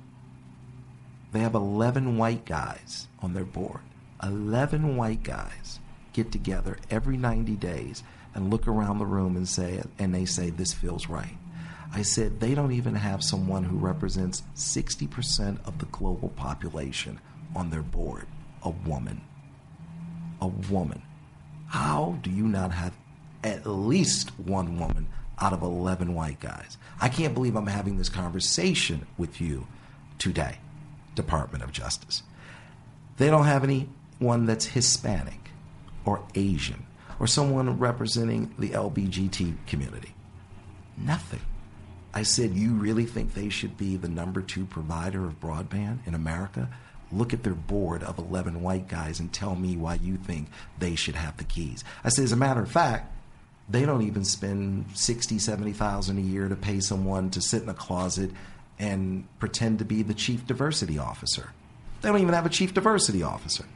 [1.33, 3.81] They have 11 white guys on their board.
[4.23, 5.81] 11 white guys
[6.13, 8.03] get together every 90 days
[8.35, 11.37] and look around the room and say and they say this feels right.
[11.93, 17.21] I said they don't even have someone who represents 60% of the global population
[17.55, 18.27] on their board
[18.63, 19.21] a woman.
[20.41, 21.03] A woman.
[21.69, 22.95] How do you not have
[23.45, 25.07] at least one woman
[25.41, 26.77] out of 11 white guys?
[27.01, 29.67] I can't believe I'm having this conversation with you
[30.19, 30.59] today,
[31.15, 32.23] Department of Justice.
[33.19, 35.51] They don't have anyone that's Hispanic
[36.05, 36.87] or Asian
[37.19, 40.15] or someone representing the LBGT community.
[40.99, 41.41] Nothing.
[42.17, 46.15] I said, You really think they should be the number two provider of broadband in
[46.15, 46.71] America?
[47.13, 50.49] Look at their board of 11 white guys and tell me why you think
[50.79, 51.85] they should have the keys.
[52.03, 53.13] I said, As a matter of fact,
[53.69, 57.75] they don't even spend 60, 70,000 a year to pay someone to sit in a
[57.75, 58.31] closet
[58.79, 61.51] and pretend to be the chief diversity officer.
[62.01, 63.67] They don't even have a chief diversity officer.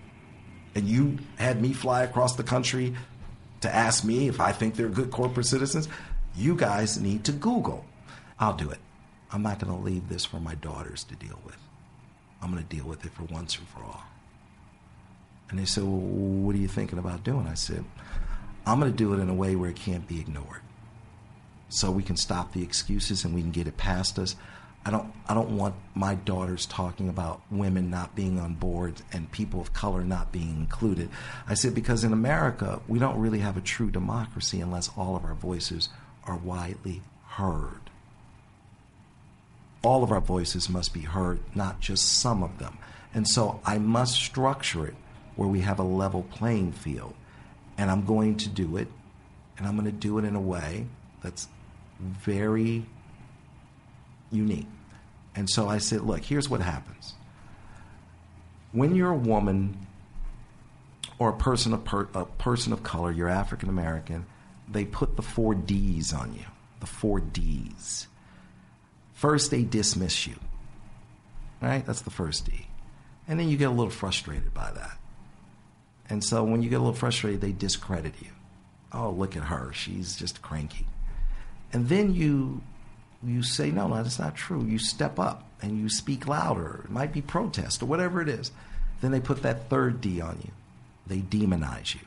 [0.74, 2.96] And you had me fly across the country
[3.60, 5.90] to ask me if I think they're good corporate citizens.
[6.34, 7.84] You guys need to Google.
[8.40, 8.78] I'll do it.
[9.30, 11.58] I'm not going to leave this for my daughters to deal with.
[12.42, 14.04] I'm going to deal with it for once and for all.
[15.50, 17.46] And they said, Well, what are you thinking about doing?
[17.46, 17.84] I said,
[18.66, 20.62] I'm going to do it in a way where it can't be ignored.
[21.68, 24.36] So we can stop the excuses and we can get it past us.
[24.84, 29.30] I don't I don't want my daughters talking about women not being on boards and
[29.30, 31.10] people of color not being included.
[31.46, 35.24] I said because in America we don't really have a true democracy unless all of
[35.24, 35.90] our voices
[36.24, 37.89] are widely heard.
[39.82, 42.78] All of our voices must be heard, not just some of them.
[43.14, 44.94] And so I must structure it
[45.36, 47.14] where we have a level playing field.
[47.78, 48.88] And I'm going to do it,
[49.56, 50.86] and I'm going to do it in a way
[51.22, 51.48] that's
[51.98, 52.84] very
[54.30, 54.66] unique.
[55.34, 57.14] And so I said, look, here's what happens.
[58.72, 59.86] When you're a woman
[61.18, 64.26] or a person of, per, a person of color, you're African American,
[64.68, 66.44] they put the four D's on you.
[66.80, 68.06] The four D's.
[69.20, 70.36] First, they dismiss you.
[71.60, 71.84] Right?
[71.84, 72.68] That's the first D.
[73.28, 74.96] And then you get a little frustrated by that.
[76.08, 78.30] And so when you get a little frustrated, they discredit you.
[78.94, 79.72] Oh, look at her.
[79.74, 80.86] She's just cranky.
[81.70, 82.62] And then you
[83.22, 84.64] you say, no, no, that's not true.
[84.64, 86.80] You step up and you speak louder.
[86.84, 88.50] It might be protest or whatever it is.
[89.02, 90.52] Then they put that third D on you.
[91.06, 92.00] They demonize you.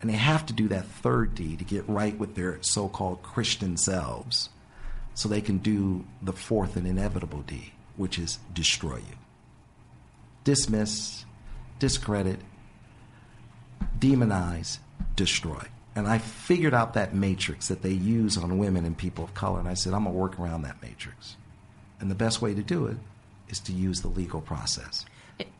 [0.00, 3.22] And they have to do that third D to get right with their so called
[3.22, 4.48] Christian selves
[5.16, 9.16] so they can do the fourth and inevitable D, which is destroy you.
[10.44, 11.24] Dismiss,
[11.78, 12.38] discredit,
[13.98, 14.78] demonize,
[15.16, 15.62] destroy.
[15.96, 19.58] And I figured out that matrix that they use on women and people of color.
[19.58, 21.36] And I said, I'm going to work around that matrix.
[21.98, 22.98] And the best way to do it
[23.48, 25.06] is to use the legal process.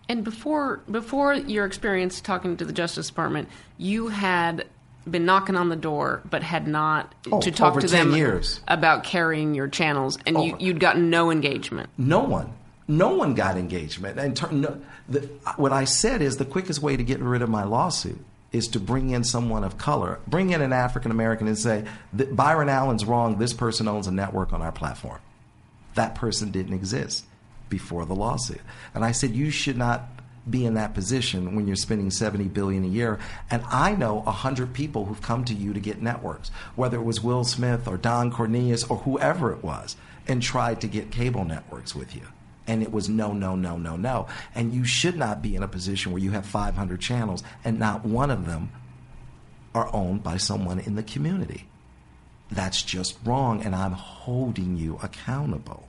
[0.09, 3.49] And before before your experience talking to the Justice Department,
[3.79, 4.67] you had
[5.11, 8.61] been knocking on the door, but had not oh, to talk to them years.
[8.69, 11.91] about carrying your channels, and you, would gotten no engagement.
[11.97, 12.53] No one,
[12.89, 14.19] no one got engagement.
[14.19, 15.21] And ter- no, the,
[15.57, 18.19] what I said is the quickest way to get rid of my lawsuit
[18.53, 22.69] is to bring in someone of color, bring in an African American and say, Byron
[22.69, 25.21] Allen's wrong, this person owns a network on our platform.
[25.95, 27.25] That person didn't exist
[27.69, 28.61] before the lawsuit.
[28.95, 30.09] And I said, you should not
[30.49, 33.19] be in that position when you're spending 70 billion a year
[33.51, 37.23] and i know 100 people who've come to you to get networks whether it was
[37.23, 39.97] will smith or don cornelius or whoever it was
[40.29, 42.23] and tried to get cable networks with you
[42.67, 44.27] and it was no, no, no, no, no.
[44.55, 48.05] And you should not be in a position where you have 500 channels and not
[48.05, 48.71] one of them
[49.75, 51.69] are owned by someone in the community.
[52.51, 55.89] That's just wrong, and I'm holding you accountable.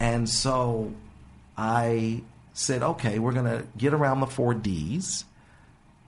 [0.00, 0.92] And so
[1.56, 2.22] I
[2.52, 5.24] said, okay, we're going to get around the four D's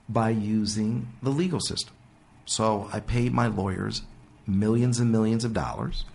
[0.07, 1.93] by using the legal system.
[2.45, 4.03] So I paid my lawyers
[4.47, 6.05] millions and millions of dollars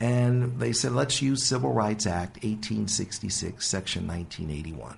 [0.00, 4.96] and they said, let's use Civil Rights Act 1866, Section 1981,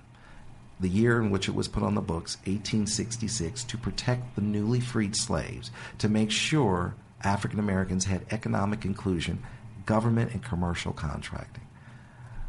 [0.79, 4.79] the year in which it was put on the books, 1866, to protect the newly
[4.79, 9.41] freed slaves, to make sure African Americans had economic inclusion,
[9.87, 11.65] government and commercial contracting.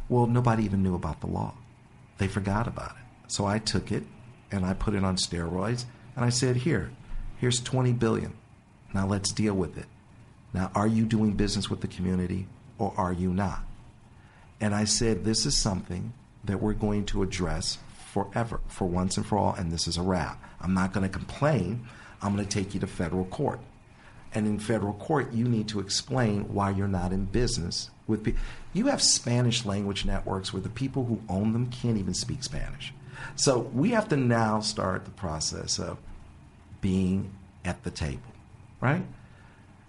[0.07, 1.55] Well, nobody even knew about the law.
[2.17, 3.31] They forgot about it.
[3.31, 4.03] So I took it
[4.51, 5.85] and I put it on steroids
[6.15, 6.91] and I said, here,
[7.37, 8.33] here's 20 billion.
[8.93, 9.87] Now let's deal with it.
[10.53, 12.47] Now, are you doing business with the community
[12.77, 13.63] or are you not?
[14.61, 17.79] And I said, this is something that we're going to address
[18.11, 20.41] forever, for once and for all, and this is a wrap.
[20.61, 21.87] I'm not going to complain.
[22.21, 23.59] I'm going to take you to federal court.
[24.33, 28.41] And in federal court, you need to explain why you're not in business with people.
[28.73, 32.93] You have Spanish language networks where the people who own them can't even speak Spanish.
[33.35, 35.97] So we have to now start the process of
[36.81, 37.31] being
[37.63, 38.21] at the table,
[38.81, 39.03] right?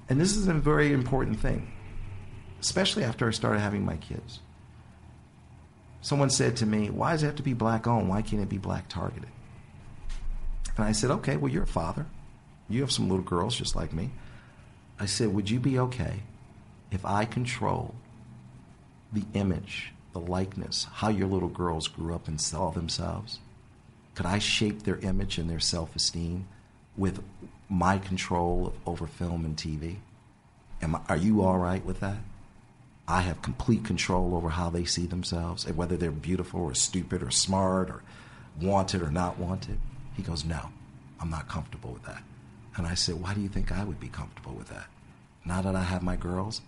[0.08, 1.72] And this is a very important thing,
[2.60, 4.40] especially after I started having my kids.
[6.00, 8.08] Someone said to me, Why does it have to be black owned?
[8.08, 9.30] Why can't it be black targeted?
[10.76, 12.06] And I said, Okay, well, you're a father.
[12.68, 14.10] You have some little girls just like me.
[15.00, 16.22] I said, Would you be okay
[16.90, 17.94] if I control
[19.14, 23.38] the image, the likeness, how your little girls grew up and saw themselves?
[24.14, 26.46] Could I shape their image and their self esteem
[26.96, 27.22] with
[27.68, 29.96] my control over film and TV?
[30.82, 32.18] Am I, are you all right with that?
[33.06, 37.22] I have complete control over how they see themselves and whether they're beautiful or stupid
[37.22, 38.02] or smart or
[38.60, 39.78] wanted or not wanted.
[40.16, 40.70] He goes, No,
[41.20, 42.22] I'm not comfortable with that.
[42.76, 44.86] And I said, Why do you think I would be comfortable with that?
[45.44, 46.62] Now that I have my girls,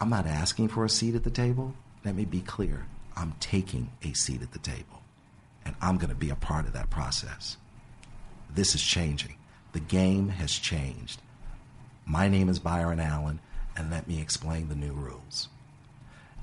[0.00, 1.74] I'm not asking for a seat at the table.
[2.04, 2.86] Let me be clear
[3.16, 5.02] I'm taking a seat at the table.
[5.64, 7.56] and I'm going to be a part of that process.
[8.52, 9.36] This is changing.
[9.72, 11.20] The game has changed.
[12.04, 13.40] My name is Byron Allen,
[13.76, 15.48] and let me explain the new rules.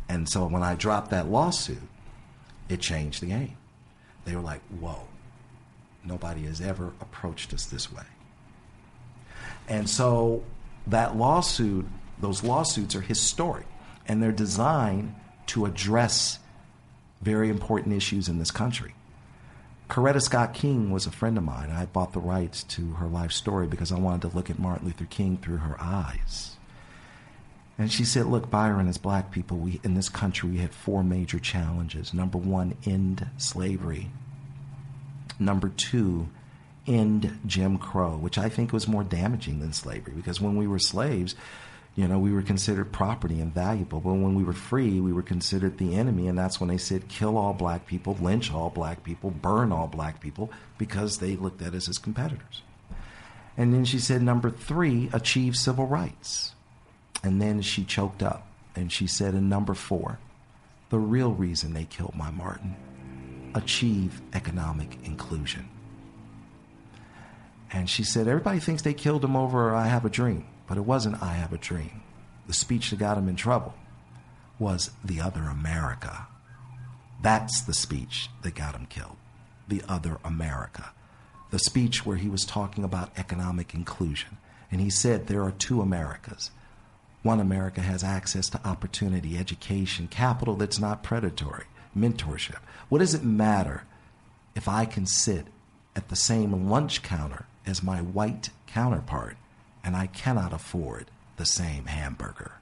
[0.07, 1.77] And so when I dropped that lawsuit,
[2.67, 3.57] it changed the game.
[4.25, 5.03] They were like, whoa,
[6.03, 8.03] nobody has ever approached us this way.
[9.67, 10.43] And so
[10.87, 11.85] that lawsuit,
[12.19, 13.67] those lawsuits are historic,
[14.07, 15.13] and they're designed
[15.49, 16.39] to address
[17.21, 18.93] very important issues in this country.
[19.89, 21.71] Coretta Scott King was a friend of mine.
[21.71, 24.87] I bought the rights to her life story because I wanted to look at Martin
[24.87, 26.55] Luther King through her eyes.
[27.77, 31.03] And she said, Look, Byron, as black people, we, in this country, we had four
[31.03, 32.13] major challenges.
[32.13, 34.09] Number one, end slavery.
[35.39, 36.29] Number two,
[36.85, 40.79] end Jim Crow, which I think was more damaging than slavery because when we were
[40.79, 41.35] slaves,
[41.95, 43.99] you know, we were considered property and valuable.
[43.99, 46.27] But when we were free, we were considered the enemy.
[46.27, 49.87] And that's when they said, kill all black people, lynch all black people, burn all
[49.87, 52.61] black people, because they looked at us as competitors.
[53.57, 56.53] And then she said, number three, achieve civil rights.
[57.23, 60.19] And then she choked up and she said, and number four,
[60.89, 62.77] the real reason they killed my Martin,
[63.53, 65.67] achieve economic inclusion.
[67.71, 70.45] And she said, everybody thinks they killed him over I Have a Dream.
[70.69, 72.03] But it wasn't I Have a Dream.
[72.45, 73.73] The speech that got him in trouble
[74.59, 76.27] was The Other America.
[77.21, 79.17] That's the speech that got him killed.
[79.67, 80.91] The Other America.
[81.49, 84.37] The speech where he was talking about economic inclusion.
[84.71, 86.51] And he said there are two Americas.
[87.23, 91.65] One America has access to opportunity, education, capital that's not predatory,
[91.97, 92.59] mentorship.
[92.89, 93.85] What does it matter
[94.55, 95.47] if I can sit
[95.95, 99.35] at the same lunch counter as my white counterpart
[99.83, 102.53] and I cannot afford the same hamburger.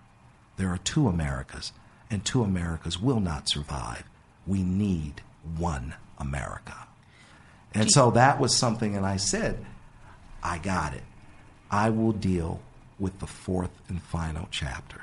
[0.58, 1.72] There are two Americas,
[2.10, 4.04] and two Americas will not survive.
[4.46, 5.22] We need
[5.58, 6.88] one America.
[7.74, 9.66] And so that was something, and I said,
[10.42, 11.04] I got it.
[11.70, 12.62] I will deal
[12.98, 15.02] with the fourth and final chapter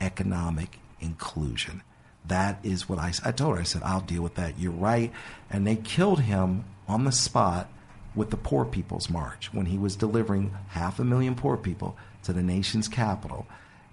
[0.00, 1.82] economic inclusion.
[2.26, 3.60] That is what I, I told her.
[3.60, 4.58] I said, I'll deal with that.
[4.58, 5.12] You're right.
[5.50, 7.70] And they killed him on the spot
[8.14, 12.32] with the Poor People's March when he was delivering half a million poor people to
[12.32, 13.46] the nation's capital.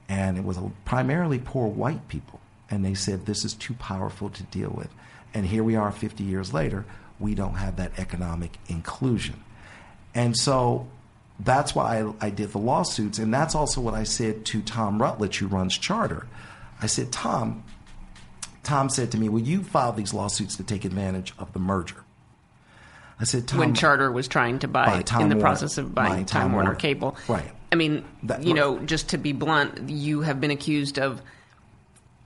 [0.08, 2.40] And it was primarily poor white people.
[2.70, 4.90] And they said, this is too powerful to deal with.
[5.34, 6.86] And here we are 50 years later,
[7.20, 9.44] we don't have that economic inclusion.
[10.16, 10.88] And so
[11.40, 13.20] that's why I, I, did the lawsuits.
[13.20, 16.28] And that's also what I said to Tom Rutledge, who runs Charter.
[16.82, 17.64] I said, Tom,
[18.64, 22.04] Tom said to me, Well, you filed these lawsuits to take advantage of the merger.
[23.20, 25.94] I said, Tom, when Charter was trying to buy, buy in the Warner, process of
[25.94, 27.18] buying Time, Time Warner, Warner, Cable.
[27.28, 27.52] Right.
[27.72, 31.22] I mean, that, you know, just to be blunt, you have been accused of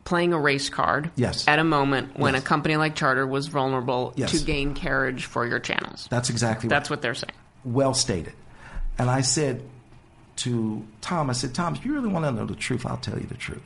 [0.05, 1.47] playing a race card yes.
[1.47, 2.43] at a moment when yes.
[2.43, 4.31] a company like Charter was vulnerable yes.
[4.31, 6.07] to gain carriage for your channels.
[6.09, 6.95] That's exactly That's right.
[6.95, 7.33] what they're saying.
[7.63, 8.33] Well stated.
[8.97, 9.63] And I said
[10.37, 13.17] to Tom, I said, Tom, if you really want to know the truth, I'll tell
[13.17, 13.63] you the truth.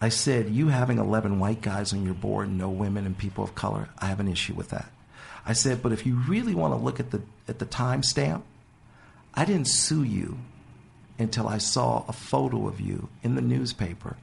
[0.00, 3.54] I said, you having 11 white guys on your board, no women and people of
[3.56, 4.88] color, I have an issue with that.
[5.48, 8.42] I said, but if you really want to look at the at the timestamp,
[9.32, 10.38] I didn't sue you
[11.18, 14.18] until I saw a photo of you in the newspaper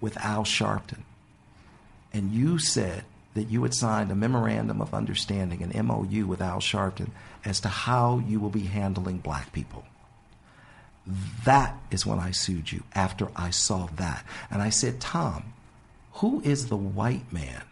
[0.00, 1.02] with Al Sharpton.
[2.14, 3.04] And you said
[3.34, 7.10] that you had signed a memorandum of understanding, an MOU with Al Sharpton,
[7.44, 9.84] as to how you will be handling black people.
[11.44, 14.24] That is when I sued you, after I saw that.
[14.50, 15.52] And I said, Tom,
[16.14, 17.62] who is the white man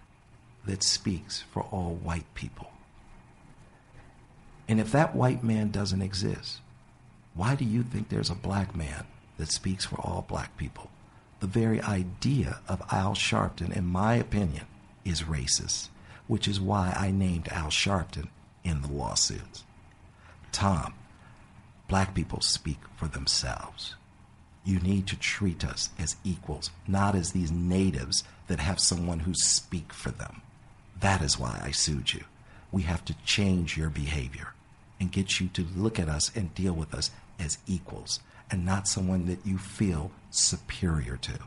[0.66, 2.70] that speaks for all white people?
[4.69, 6.59] And if that white man doesn't exist,
[7.35, 9.07] why do you think there's a black man
[9.39, 10.91] that speaks for all black people?
[11.41, 14.66] The very idea of Al Sharpton, in my opinion,
[15.05, 15.89] is racist,
[16.27, 18.29] which is why I named Al Sharpton
[18.62, 19.64] in the lawsuits.
[20.53, 20.95] Tom,
[21.87, 23.95] black people speak for themselves.
[24.64, 29.33] You need to treat us as equals, not as these natives that have someone who
[29.33, 30.43] speak for them.
[31.01, 32.25] That is why I sued you.
[32.71, 34.49] We have to change your behavior
[35.01, 38.20] and get you to look at us and deal with us as equals
[38.51, 41.38] and not someone that you feel superior to.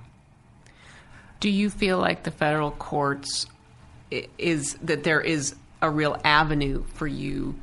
[1.40, 3.48] Do you feel like the federal courts
[4.38, 7.56] is that there is a real avenue for you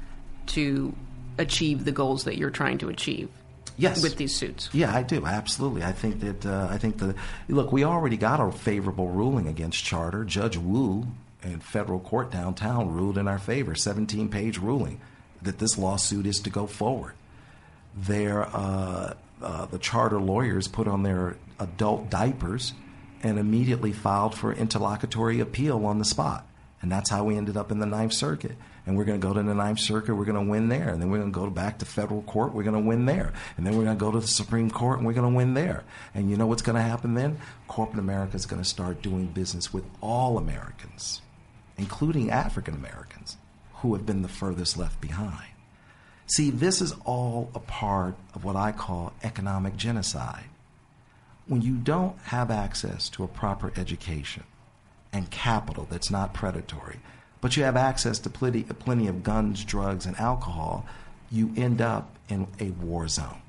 [0.46, 0.94] to
[1.38, 3.28] achieve the goals that you're trying to achieve?
[3.76, 4.02] Yes.
[4.02, 4.68] With these suits.
[4.72, 5.24] Yeah, I do.
[5.24, 5.84] Absolutely.
[5.84, 7.14] I think that uh, I think the
[7.48, 7.70] look.
[7.70, 10.24] We already got a favorable ruling against Charter.
[10.24, 11.06] Judge Wu
[11.44, 13.76] in federal court downtown ruled in our favor.
[13.76, 15.00] 17 page ruling
[15.42, 17.12] that this lawsuit is to go forward.
[17.96, 22.72] Their, uh, uh, the charter lawyers put on their adult diapers
[23.22, 26.46] and immediately filed for interlocutory appeal on the spot.
[26.80, 28.56] And that's how we ended up in the Ninth Circuit.
[28.86, 30.88] And we're going to go to the Ninth Circuit, we're going to win there.
[30.88, 33.32] And then we're going to go back to federal court, we're going to win there.
[33.56, 35.54] And then we're going to go to the Supreme Court, and we're going to win
[35.54, 35.84] there.
[36.14, 37.38] And you know what's going to happen then?
[37.66, 41.20] Corporate America is going to start doing business with all Americans,
[41.76, 43.07] including African Americans,
[43.80, 45.52] who have been the furthest left behind.
[46.26, 50.44] See, this is all a part of what I call economic genocide.
[51.46, 54.44] When you don't have access to a proper education,
[55.12, 57.00] and capital that's not predatory,
[57.40, 60.84] but you have access to plenty, plenty of guns, drugs, and alcohol,
[61.30, 63.40] you end up in a war zone.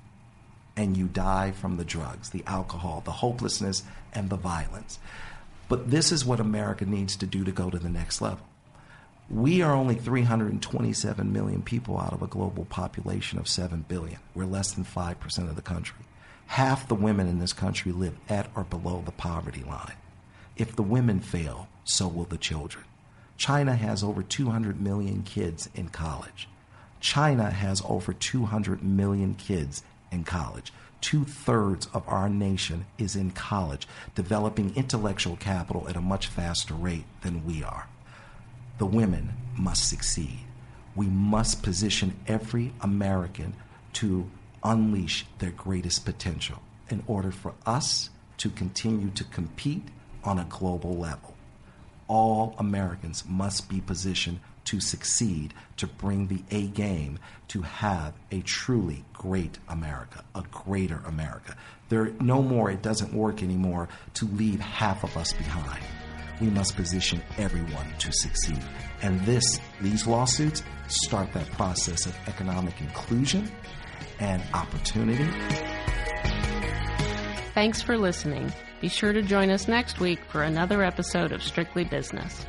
[0.77, 4.99] And you die from the drugs, the alcohol, the hopelessness, and the violence.
[5.67, 8.45] But this is what America needs to do to go to the next level.
[9.32, 14.17] We are only 327 million people out of a global population of 7 billion.
[14.34, 16.03] We're less than 5% of the country.
[16.47, 19.93] Half the women in this country live at or below the poverty line.
[20.57, 22.86] If the women fail, so will the children.
[23.38, 26.47] China has over 200 million kids in college.
[26.99, 30.73] China has over 200 million kids in college.
[31.01, 36.73] Two thirds of our nation is in college, developing intellectual capital at a much faster
[36.73, 37.88] rate than we are.
[38.80, 40.39] The women must succeed.
[40.95, 43.53] We must position every American
[43.93, 44.30] to
[44.63, 49.89] unleash their greatest potential in order for us to continue to compete
[50.23, 51.36] on a global level.
[52.07, 57.19] All Americans must be positioned to succeed, to bring the A game,
[57.49, 61.57] to have a truly great America, a greater America.
[61.89, 65.84] There no more, it doesn't work anymore to leave half of us behind.
[66.39, 68.63] We must position everyone to succeed.
[69.01, 73.51] And this, these lawsuits start that process of economic inclusion
[74.19, 75.27] and opportunity.
[77.53, 78.51] Thanks for listening.
[78.81, 82.45] Be sure to join us next week for another episode of Strictly Business.